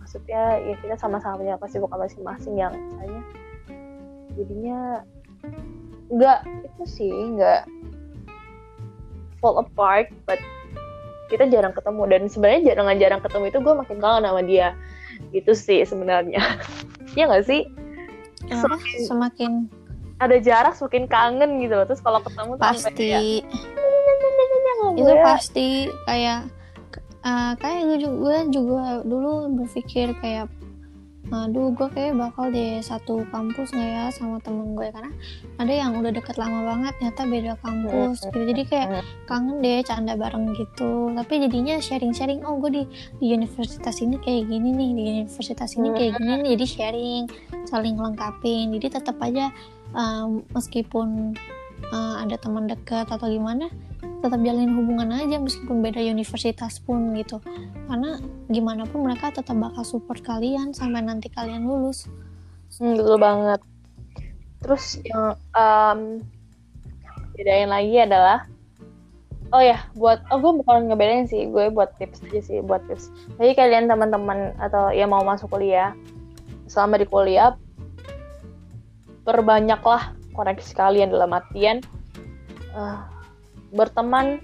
maksudnya 0.00 0.42
ya 0.62 0.74
kita 0.78 0.96
sama-sama 0.98 1.42
punya 1.42 1.58
kesibukan 1.58 1.98
masing-masing 1.98 2.54
yang 2.54 2.72
misalnya 2.72 3.22
jadinya 4.34 4.80
nggak 6.12 6.40
itu 6.66 6.84
sih 6.86 7.10
nggak 7.10 7.66
fall 9.44 9.60
apart 9.60 10.08
but 10.24 10.40
kita 11.28 11.44
jarang 11.52 11.76
ketemu 11.76 12.02
dan 12.08 12.22
sebenarnya 12.32 12.72
jarang 12.72 12.96
jarang 12.96 13.20
ketemu 13.20 13.44
itu 13.52 13.58
gue 13.60 13.74
makin 13.76 13.98
kangen 14.00 14.24
sama 14.24 14.40
dia 14.40 14.68
gitu 15.36 15.52
sih 15.52 15.84
sebenarnya 15.84 16.40
ya 17.18 17.28
nggak 17.28 17.44
sih 17.44 17.68
semakin, 18.48 18.98
semakin 19.04 19.52
ada 20.24 20.36
jarak 20.40 20.72
semakin 20.72 21.04
kangen 21.04 21.60
gitu 21.60 21.76
loh 21.76 21.84
terus 21.84 22.00
kalau 22.00 22.24
ketemu 22.24 22.56
pasti 22.56 23.44
itu 24.94 25.12
pasti 25.20 25.68
kayak 26.08 26.48
uh, 27.24 27.52
kayak 27.58 27.80
gue 27.88 27.98
juga, 28.04 28.36
juga 28.48 28.84
dulu 29.04 29.48
berpikir 29.60 30.16
kayak 30.20 30.48
aduh 31.32 31.72
gue 31.72 31.88
kayak 31.88 32.20
bakal 32.20 32.52
deh 32.52 32.84
satu 32.84 33.24
kampus 33.32 33.72
nggak 33.72 33.90
ya 33.90 34.04
sama 34.12 34.36
temen 34.44 34.76
gue 34.76 34.92
karena 34.92 35.12
ada 35.56 35.72
yang 35.72 35.96
udah 35.96 36.12
deket 36.12 36.36
lama 36.36 36.68
banget 36.68 36.92
ternyata 37.00 37.22
beda 37.24 37.52
kampus 37.64 38.28
gitu. 38.28 38.38
Jadi 38.44 38.62
kayak 38.68 38.88
kangen 39.24 39.64
deh 39.64 39.80
canda 39.80 40.14
bareng 40.20 40.52
gitu. 40.52 41.08
Tapi 41.16 41.34
jadinya 41.48 41.80
sharing-sharing 41.80 42.44
oh 42.44 42.60
gue 42.60 42.70
di 42.70 42.82
di 43.24 43.26
universitas 43.32 44.04
ini 44.04 44.20
kayak 44.20 44.52
gini 44.52 44.68
nih 44.76 44.90
di 44.92 45.02
universitas 45.22 45.70
ini 45.80 45.88
kayak 45.96 46.12
gini 46.20 46.32
nih 46.44 46.50
jadi 46.60 46.66
sharing 46.68 47.22
saling 47.64 47.96
lengkapin. 47.96 48.76
Jadi 48.76 48.86
tetap 49.00 49.16
aja 49.24 49.48
um, 49.96 50.44
meskipun 50.52 51.32
uh, 51.92 52.22
ada 52.22 52.38
teman 52.40 52.70
dekat 52.70 53.10
atau 53.10 53.26
gimana 53.28 53.68
tetap 54.24 54.40
jalin 54.40 54.72
hubungan 54.72 55.12
aja 55.12 55.36
meskipun 55.36 55.84
beda 55.84 56.00
universitas 56.00 56.80
pun 56.80 57.12
gitu. 57.12 57.44
Karena 57.84 58.16
gimana 58.48 58.88
pun 58.88 59.04
mereka 59.04 59.28
tetap 59.28 59.52
bakal 59.60 59.84
support 59.84 60.24
kalian 60.24 60.72
sampai 60.72 61.04
nanti 61.04 61.28
kalian 61.28 61.68
lulus. 61.68 62.08
Hmm, 62.80 62.96
betul 62.96 63.20
banget. 63.20 63.60
Terus 64.64 64.96
yang 65.04 65.36
um, 65.52 66.24
bedain 67.36 67.68
lagi 67.68 68.00
adalah 68.00 68.48
oh 69.52 69.60
ya 69.60 69.84
buat 69.92 70.24
oh 70.32 70.40
gue 70.40 70.52
bukan 70.64 70.88
ngebedain 70.88 71.28
sih 71.28 71.46
gue 71.52 71.68
buat 71.68 71.92
tips 72.00 72.24
aja 72.24 72.40
sih 72.40 72.58
buat 72.64 72.80
tips. 72.88 73.12
Jadi 73.36 73.52
kalian 73.52 73.92
teman-teman 73.92 74.56
atau 74.56 74.88
yang 74.88 75.12
mau 75.12 75.20
masuk 75.20 75.52
kuliah 75.52 75.92
selama 76.64 76.96
di 76.96 77.04
kuliah 77.04 77.60
perbanyaklah 79.28 80.16
koneksi 80.34 80.72
kalian 80.74 81.14
dalam 81.14 81.30
artian 81.32 81.80
uh, 82.74 83.06
berteman 83.74 84.42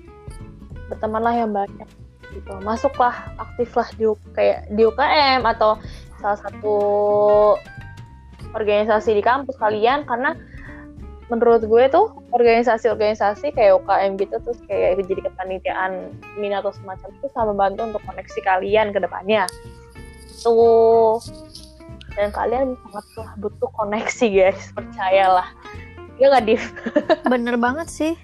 bertemanlah 0.91 1.35
yang 1.35 1.51
banyak 1.55 1.87
gitu. 2.35 2.53
Masuklah 2.63 3.15
aktiflah 3.39 3.89
di 3.95 4.07
kayak 4.35 4.71
di 4.75 4.83
UKM 4.87 5.47
atau 5.47 5.79
salah 6.19 6.39
satu 6.39 6.77
organisasi 8.55 9.15
di 9.15 9.23
kampus 9.23 9.55
kalian. 9.59 10.07
Karena 10.07 10.35
menurut 11.31 11.63
gue 11.63 11.85
tuh 11.95 12.11
organisasi-organisasi 12.35 13.55
kayak 13.55 13.79
UKM 13.83 14.19
gitu 14.19 14.35
terus 14.43 14.59
kayak 14.67 14.99
jadi 15.07 15.31
kepanitiaan 15.31 16.11
min 16.43 16.51
atau 16.51 16.75
semacam 16.75 17.07
itu 17.15 17.27
sama 17.31 17.55
membantu 17.55 17.95
untuk 17.95 18.03
koneksi 18.03 18.41
kalian 18.43 18.91
ke 18.91 18.99
depannya. 18.99 19.47
Tuh 20.43 21.23
dan 22.19 22.29
kalian 22.35 22.75
sangat 22.89 23.07
butuh 23.39 23.71
koneksi 23.75 24.27
guys 24.31 24.73
percayalah 24.75 25.49
ya 26.19 26.31
nggak 26.31 26.45
Div 26.47 26.65
bener 27.33 27.57
banget 27.57 27.89
sih 27.89 28.15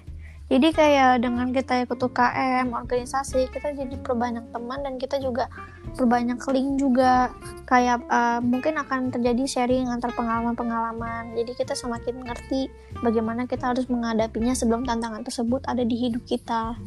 jadi 0.47 0.71
kayak 0.71 1.27
dengan 1.27 1.51
kita 1.51 1.83
ikut 1.83 1.99
UKM, 1.99 2.71
organisasi, 2.71 3.51
kita 3.51 3.75
jadi 3.75 3.99
perbanyak 3.99 4.47
teman 4.55 4.79
dan 4.79 4.95
kita 4.95 5.19
juga 5.19 5.51
perbanyak 5.99 6.39
link 6.55 6.79
juga. 6.79 7.35
Kayak 7.67 8.07
uh, 8.07 8.39
mungkin 8.39 8.79
akan 8.79 9.11
terjadi 9.11 9.43
sharing 9.43 9.91
antar 9.91 10.15
pengalaman-pengalaman. 10.15 11.35
Jadi 11.35 11.51
kita 11.51 11.75
semakin 11.75 12.23
mengerti 12.23 12.71
bagaimana 13.03 13.43
kita 13.43 13.75
harus 13.75 13.91
menghadapinya 13.91 14.55
sebelum 14.55 14.87
tantangan 14.87 15.27
tersebut 15.27 15.67
ada 15.67 15.83
di 15.83 15.99
hidup 15.99 16.23
kita. 16.23 16.79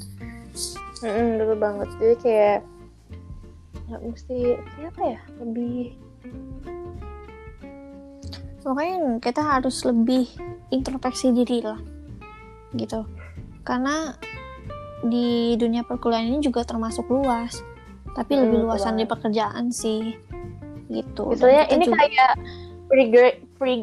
Mm 1.05 1.13
-hmm, 1.13 1.29
betul 1.37 1.59
banget. 1.61 1.89
Jadi 2.01 2.15
kayak 2.25 2.61
nggak 3.93 4.03
mesti 4.09 4.39
siapa 4.57 5.03
ya 5.05 5.21
lebih 5.37 6.01
Pokoknya 8.61 9.19
kita 9.25 9.41
harus 9.41 9.81
lebih 9.89 10.29
introspeksi 10.69 11.33
diri 11.33 11.65
lah 11.65 11.81
gitu. 12.77 13.09
Karena 13.65 14.15
di 15.01 15.57
dunia 15.57 15.81
perkuliahan 15.83 16.29
ini 16.29 16.45
juga 16.45 16.61
termasuk 16.63 17.09
luas 17.09 17.65
tapi 18.13 18.37
hmm, 18.37 18.43
lebih 18.47 18.59
luasan 18.69 18.99
di 18.99 19.07
pekerjaan 19.07 19.71
sih 19.71 20.19
gitu. 20.91 21.31
Misalnya 21.31 21.65
ini 21.71 21.85
juga... 21.87 21.97
kayak 22.03 22.33
free 22.91 23.09
free 23.57 23.81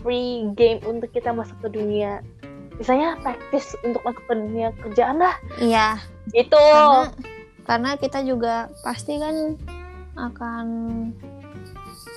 free 0.00 0.30
game 0.56 0.80
untuk 0.84 1.08
kita 1.12 1.32
masuk 1.32 1.56
ke 1.64 1.68
dunia. 1.72 2.20
Misalnya 2.76 3.16
praktis 3.20 3.76
untuk 3.84 4.00
masuk 4.04 4.24
ke 4.24 4.34
dunia 4.36 4.68
kerjaan 4.80 5.20
lah. 5.20 5.36
Iya. 5.60 6.00
Gitu. 6.32 6.56
Karena, 6.56 7.12
karena 7.64 7.90
kita 7.96 8.18
juga 8.24 8.54
pasti 8.84 9.20
kan 9.20 9.56
akan 10.16 10.66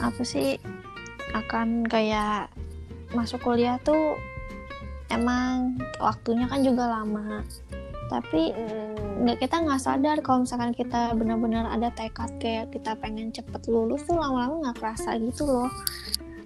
apa 0.04 0.23
sih 0.26 0.60
akan 1.34 1.86
kayak 1.89 2.50
masuk 3.13 3.41
kuliah 3.46 3.78
tuh 3.82 4.17
emang 5.13 5.78
waktunya 6.02 6.50
kan 6.50 6.65
juga 6.65 6.89
lama. 6.89 7.46
Tapi 8.10 8.54
hmm. 8.54 9.26
nggak 9.26 9.38
kita 9.41 9.56
nggak 9.63 9.82
sadar 9.82 10.17
kalau 10.26 10.46
misalkan 10.46 10.74
kita 10.74 11.13
benar-benar 11.17 11.69
ada 11.69 11.89
tekad 11.93 12.30
kayak 12.41 12.74
kita 12.74 12.98
pengen 12.98 13.34
cepet 13.34 13.62
lulus 13.69 14.06
tuh 14.06 14.17
lama-lama 14.17 14.69
nggak 14.69 14.78
kerasa 14.82 15.17
gitu 15.22 15.46
loh. 15.46 15.69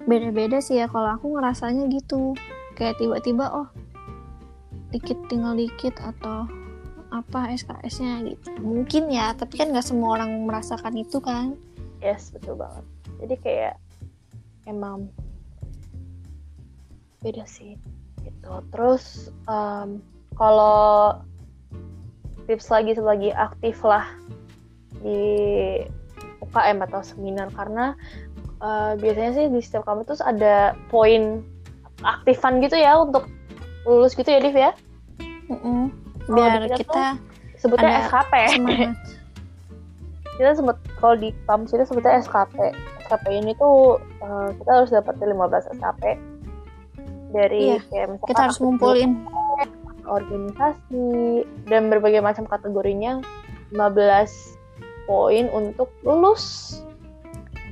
Beda-beda 0.08 0.64
sih 0.64 0.80
ya 0.80 0.88
kalau 0.88 1.16
aku 1.16 1.36
ngerasanya 1.36 1.88
gitu. 1.92 2.36
Kayak 2.78 3.02
tiba-tiba 3.02 3.50
oh 3.52 3.68
dikit 4.94 5.18
tinggal 5.28 5.58
dikit 5.58 6.00
atau 6.00 6.48
apa 7.12 7.56
SKS-nya 7.56 8.24
gitu. 8.28 8.52
Mungkin 8.60 9.12
ya 9.12 9.36
tapi 9.36 9.60
kan 9.60 9.72
nggak 9.72 9.84
semua 9.84 10.20
orang 10.20 10.48
merasakan 10.48 10.96
itu 10.96 11.20
kan. 11.20 11.56
Yes 12.04 12.32
betul 12.32 12.60
banget. 12.60 12.86
Jadi 13.18 13.36
kayak 13.42 13.76
emang 14.68 15.10
beda 17.24 17.48
sih 17.48 17.80
gitu. 18.22 18.52
Terus 18.76 19.34
um, 19.48 20.04
kalau 20.36 21.18
tips 22.46 22.70
lagi 22.70 22.94
sebagai 22.94 23.32
aktif 23.34 23.82
lah 23.82 24.06
di 25.02 25.24
UKM 26.44 26.84
atau 26.88 27.02
seminar 27.04 27.52
karena 27.56 27.98
uh, 28.62 28.94
biasanya 29.00 29.32
sih 29.36 29.46
di 29.50 29.60
setiap 29.64 29.88
kampus 29.88 30.22
ada 30.22 30.78
poin 30.92 31.42
aktifan 32.06 32.62
gitu 32.62 32.78
ya 32.78 33.02
untuk 33.02 33.26
lulus 33.88 34.14
gitu 34.14 34.30
ya 34.30 34.40
Div 34.40 34.56
ya? 34.56 34.72
Mm 35.48 35.58
-mm. 35.64 35.84
biar 36.28 36.68
kita, 36.68 36.76
kita 36.84 37.04
sebutnya 37.56 38.04
SKP 38.12 38.34
kita 40.38 40.52
sebut 40.60 40.78
kalau 41.00 41.16
di 41.16 41.32
kampus 41.48 41.72
kita 41.72 41.86
sebutnya 41.88 42.20
SKP 42.20 42.76
SKP 43.08 43.26
ini 43.40 43.52
tuh 43.56 44.04
uh, 44.20 44.52
kita 44.60 44.72
harus 44.84 44.92
dapat 44.92 45.16
15 45.16 45.80
SKP 45.80 46.04
dari 47.32 47.76
iya, 47.76 47.80
kayak 47.88 48.08
misalkan 48.12 48.30
kita 48.36 48.42
harus 48.44 48.60
ngumpulin. 48.60 49.12
organisasi 50.08 51.08
dan 51.68 51.92
berbagai 51.92 52.24
macam 52.24 52.48
kategorinya 52.48 53.20
15 53.76 55.08
poin 55.08 55.48
untuk 55.52 55.92
lulus 56.04 56.80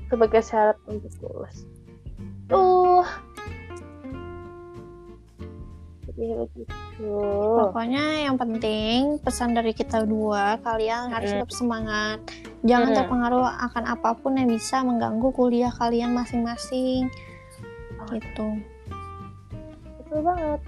sebagai 0.08 0.44
syarat 0.44 0.80
untuk 0.88 1.12
lulus. 1.24 1.68
Tuh 2.48 3.04
Pokoknya 6.16 8.24
yang 8.24 8.40
penting 8.40 9.20
pesan 9.20 9.52
dari 9.52 9.76
kita 9.76 10.08
dua, 10.08 10.56
kalian 10.64 11.12
harus 11.12 11.36
tetap 11.36 11.52
semangat. 11.52 12.24
Jangan 12.64 12.96
terpengaruh 12.96 13.44
akan 13.44 13.84
apa 13.84 14.16
pun 14.16 14.40
yang 14.40 14.48
bisa 14.48 14.80
mengganggu 14.80 15.28
kuliah 15.36 15.76
kalian 15.76 16.16
masing-masing. 16.16 17.12
Gitu. 18.16 18.48
Betul 20.00 20.20
banget. 20.24 20.62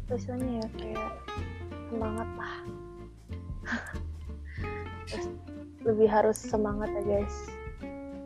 Apa 0.00 0.10
istilahnya 0.16 0.64
ya? 0.64 0.68
Kayak 0.80 1.12
semangat 1.92 2.28
lah. 2.40 2.56
Terus, 5.12 5.28
lebih 5.84 6.08
harus 6.08 6.40
semangat 6.40 6.88
ya 6.94 7.02
guys 7.04 7.52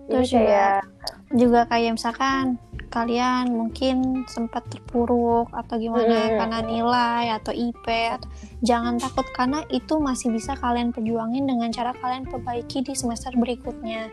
terus 0.06 0.30
juga, 0.30 0.86
juga 1.34 1.60
kayak 1.66 1.98
misalkan 1.98 2.62
kalian 2.88 3.50
mungkin 3.52 4.24
sempat 4.30 4.66
terpuruk 4.70 5.50
atau 5.52 5.76
gimana 5.76 6.30
Hmm. 6.30 6.36
karena 6.40 6.58
nilai 6.64 7.24
atau 7.36 7.52
IP 7.52 7.86
atau 7.86 8.28
jangan 8.62 8.96
takut 8.96 9.26
karena 9.34 9.62
itu 9.68 9.98
masih 9.98 10.32
bisa 10.32 10.54
kalian 10.56 10.94
perjuangin 10.94 11.44
dengan 11.44 11.68
cara 11.70 11.92
kalian 11.96 12.24
perbaiki 12.26 12.82
di 12.86 12.94
semester 12.94 13.34
berikutnya. 13.36 14.10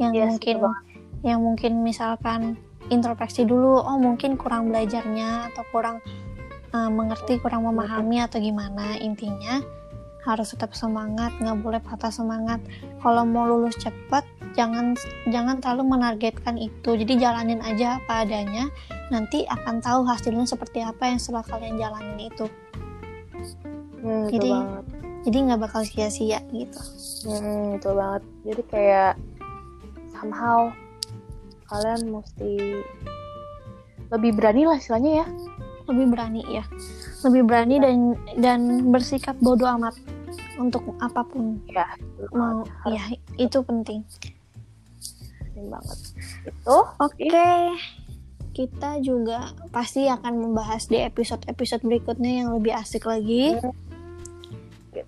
Yang 0.00 0.12
Yes, 0.14 0.28
mungkin 0.30 0.56
betul 0.62 0.74
yang 1.22 1.38
mungkin 1.38 1.72
misalkan 1.86 2.58
introspeksi 2.90 3.46
dulu 3.46 3.78
oh 3.78 3.94
mungkin 3.94 4.34
kurang 4.34 4.74
belajarnya 4.74 5.54
atau 5.54 5.62
kurang 5.70 6.02
uh, 6.74 6.90
mengerti 6.90 7.38
kurang 7.38 7.62
memahami 7.62 8.18
atau 8.18 8.42
gimana 8.42 8.98
intinya 8.98 9.62
harus 10.26 10.54
tetap 10.54 10.74
semangat 10.74 11.34
nggak 11.38 11.58
boleh 11.62 11.80
patah 11.82 12.10
semangat. 12.10 12.62
Kalau 13.02 13.22
mau 13.26 13.46
lulus 13.46 13.74
cepat 13.78 14.22
jangan 14.56 14.96
jangan 15.28 15.58
terlalu 15.60 15.96
menargetkan 15.96 16.56
itu. 16.56 16.96
Jadi 16.96 17.18
jalanin 17.18 17.60
aja 17.64 17.98
apa 18.00 18.26
adanya. 18.26 18.68
Nanti 19.12 19.44
akan 19.48 19.84
tahu 19.84 20.04
hasilnya 20.08 20.48
seperti 20.48 20.80
apa 20.80 21.08
yang 21.12 21.18
setelah 21.20 21.44
kalian 21.44 21.76
jalanin 21.76 22.28
itu. 22.32 22.46
Hmm, 24.02 24.26
Jadi- 24.28 24.50
banget. 24.50 24.84
jadi 25.22 25.36
nggak 25.46 25.60
bakal 25.62 25.82
sia-sia 25.86 26.40
gitu. 26.50 26.80
Hmm, 27.28 27.78
betul 27.78 27.94
banget. 27.94 28.22
Jadi 28.42 28.62
kayak 28.66 29.12
somehow 30.10 30.70
kalian 31.70 32.00
mesti 32.10 32.82
lebih 34.12 34.36
berani 34.36 34.68
lah 34.68 34.76
istilahnya 34.76 35.24
ya. 35.24 35.28
lebih 35.82 36.14
berani 36.14 36.46
ya 36.46 36.62
lebih 37.26 37.42
berani 37.42 37.76
dan 37.82 37.96
dan 38.38 38.60
bersikap 38.94 39.34
bodoh 39.42 39.66
amat 39.78 39.98
untuk 40.58 40.82
apa 41.02 41.26
pun. 41.26 41.58
Ya, 41.70 41.86
mau 42.34 42.62
ya 42.86 43.02
itu 43.38 43.58
penting 43.66 44.06
penting 45.52 45.68
banget. 45.68 45.98
Itu 46.48 46.78
Oke, 46.96 47.76
kita 48.56 49.00
juga 49.04 49.52
pasti 49.68 50.08
akan 50.08 50.48
membahas 50.48 50.88
di 50.88 50.96
episode-episode 51.04 51.84
berikutnya 51.84 52.44
yang 52.44 52.48
lebih 52.56 52.72
asik 52.72 53.04
lagi. 53.04 53.60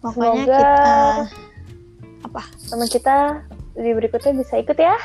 Pokoknya 0.04 0.44
semoga 0.44 0.44
kita 0.44 0.84
apa? 2.24 2.42
teman 2.68 2.88
kita 2.88 3.16
di 3.76 3.90
berikutnya 3.96 4.32
bisa 4.36 4.54
ikut 4.60 4.76
ya. 4.76 4.96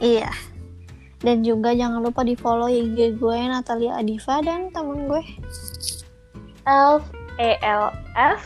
Iya. 0.00 0.30
Dan 1.22 1.46
juga 1.46 1.70
jangan 1.72 2.02
lupa 2.02 2.26
di 2.26 2.34
follow 2.34 2.66
IG 2.66 3.16
gue 3.16 3.38
Natalia 3.48 4.00
Adiva 4.00 4.44
dan 4.44 4.68
temen 4.74 5.06
gue. 5.06 5.22
Elf 6.68 7.04
E 7.38 7.56
L 7.62 7.92
F 8.16 8.42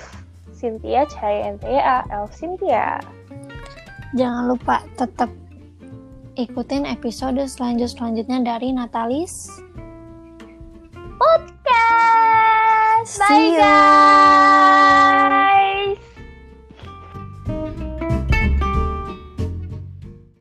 Cynthia 0.52 1.08
C 1.08 1.16
N 1.22 1.56
T 1.62 1.66
A 1.66 2.04
Elf 2.10 2.34
Cynthia. 2.36 3.00
Jangan 4.12 4.50
lupa 4.50 4.84
tetap 4.98 5.30
Ikutin 6.36 6.84
episode 6.84 7.40
selanjut-selanjutnya 7.48 8.44
dari 8.44 8.68
Natalis 8.68 9.48
Podcast. 11.16 13.16
Bye 13.24 13.56
ya. 13.56 13.80
guys. 15.32 16.15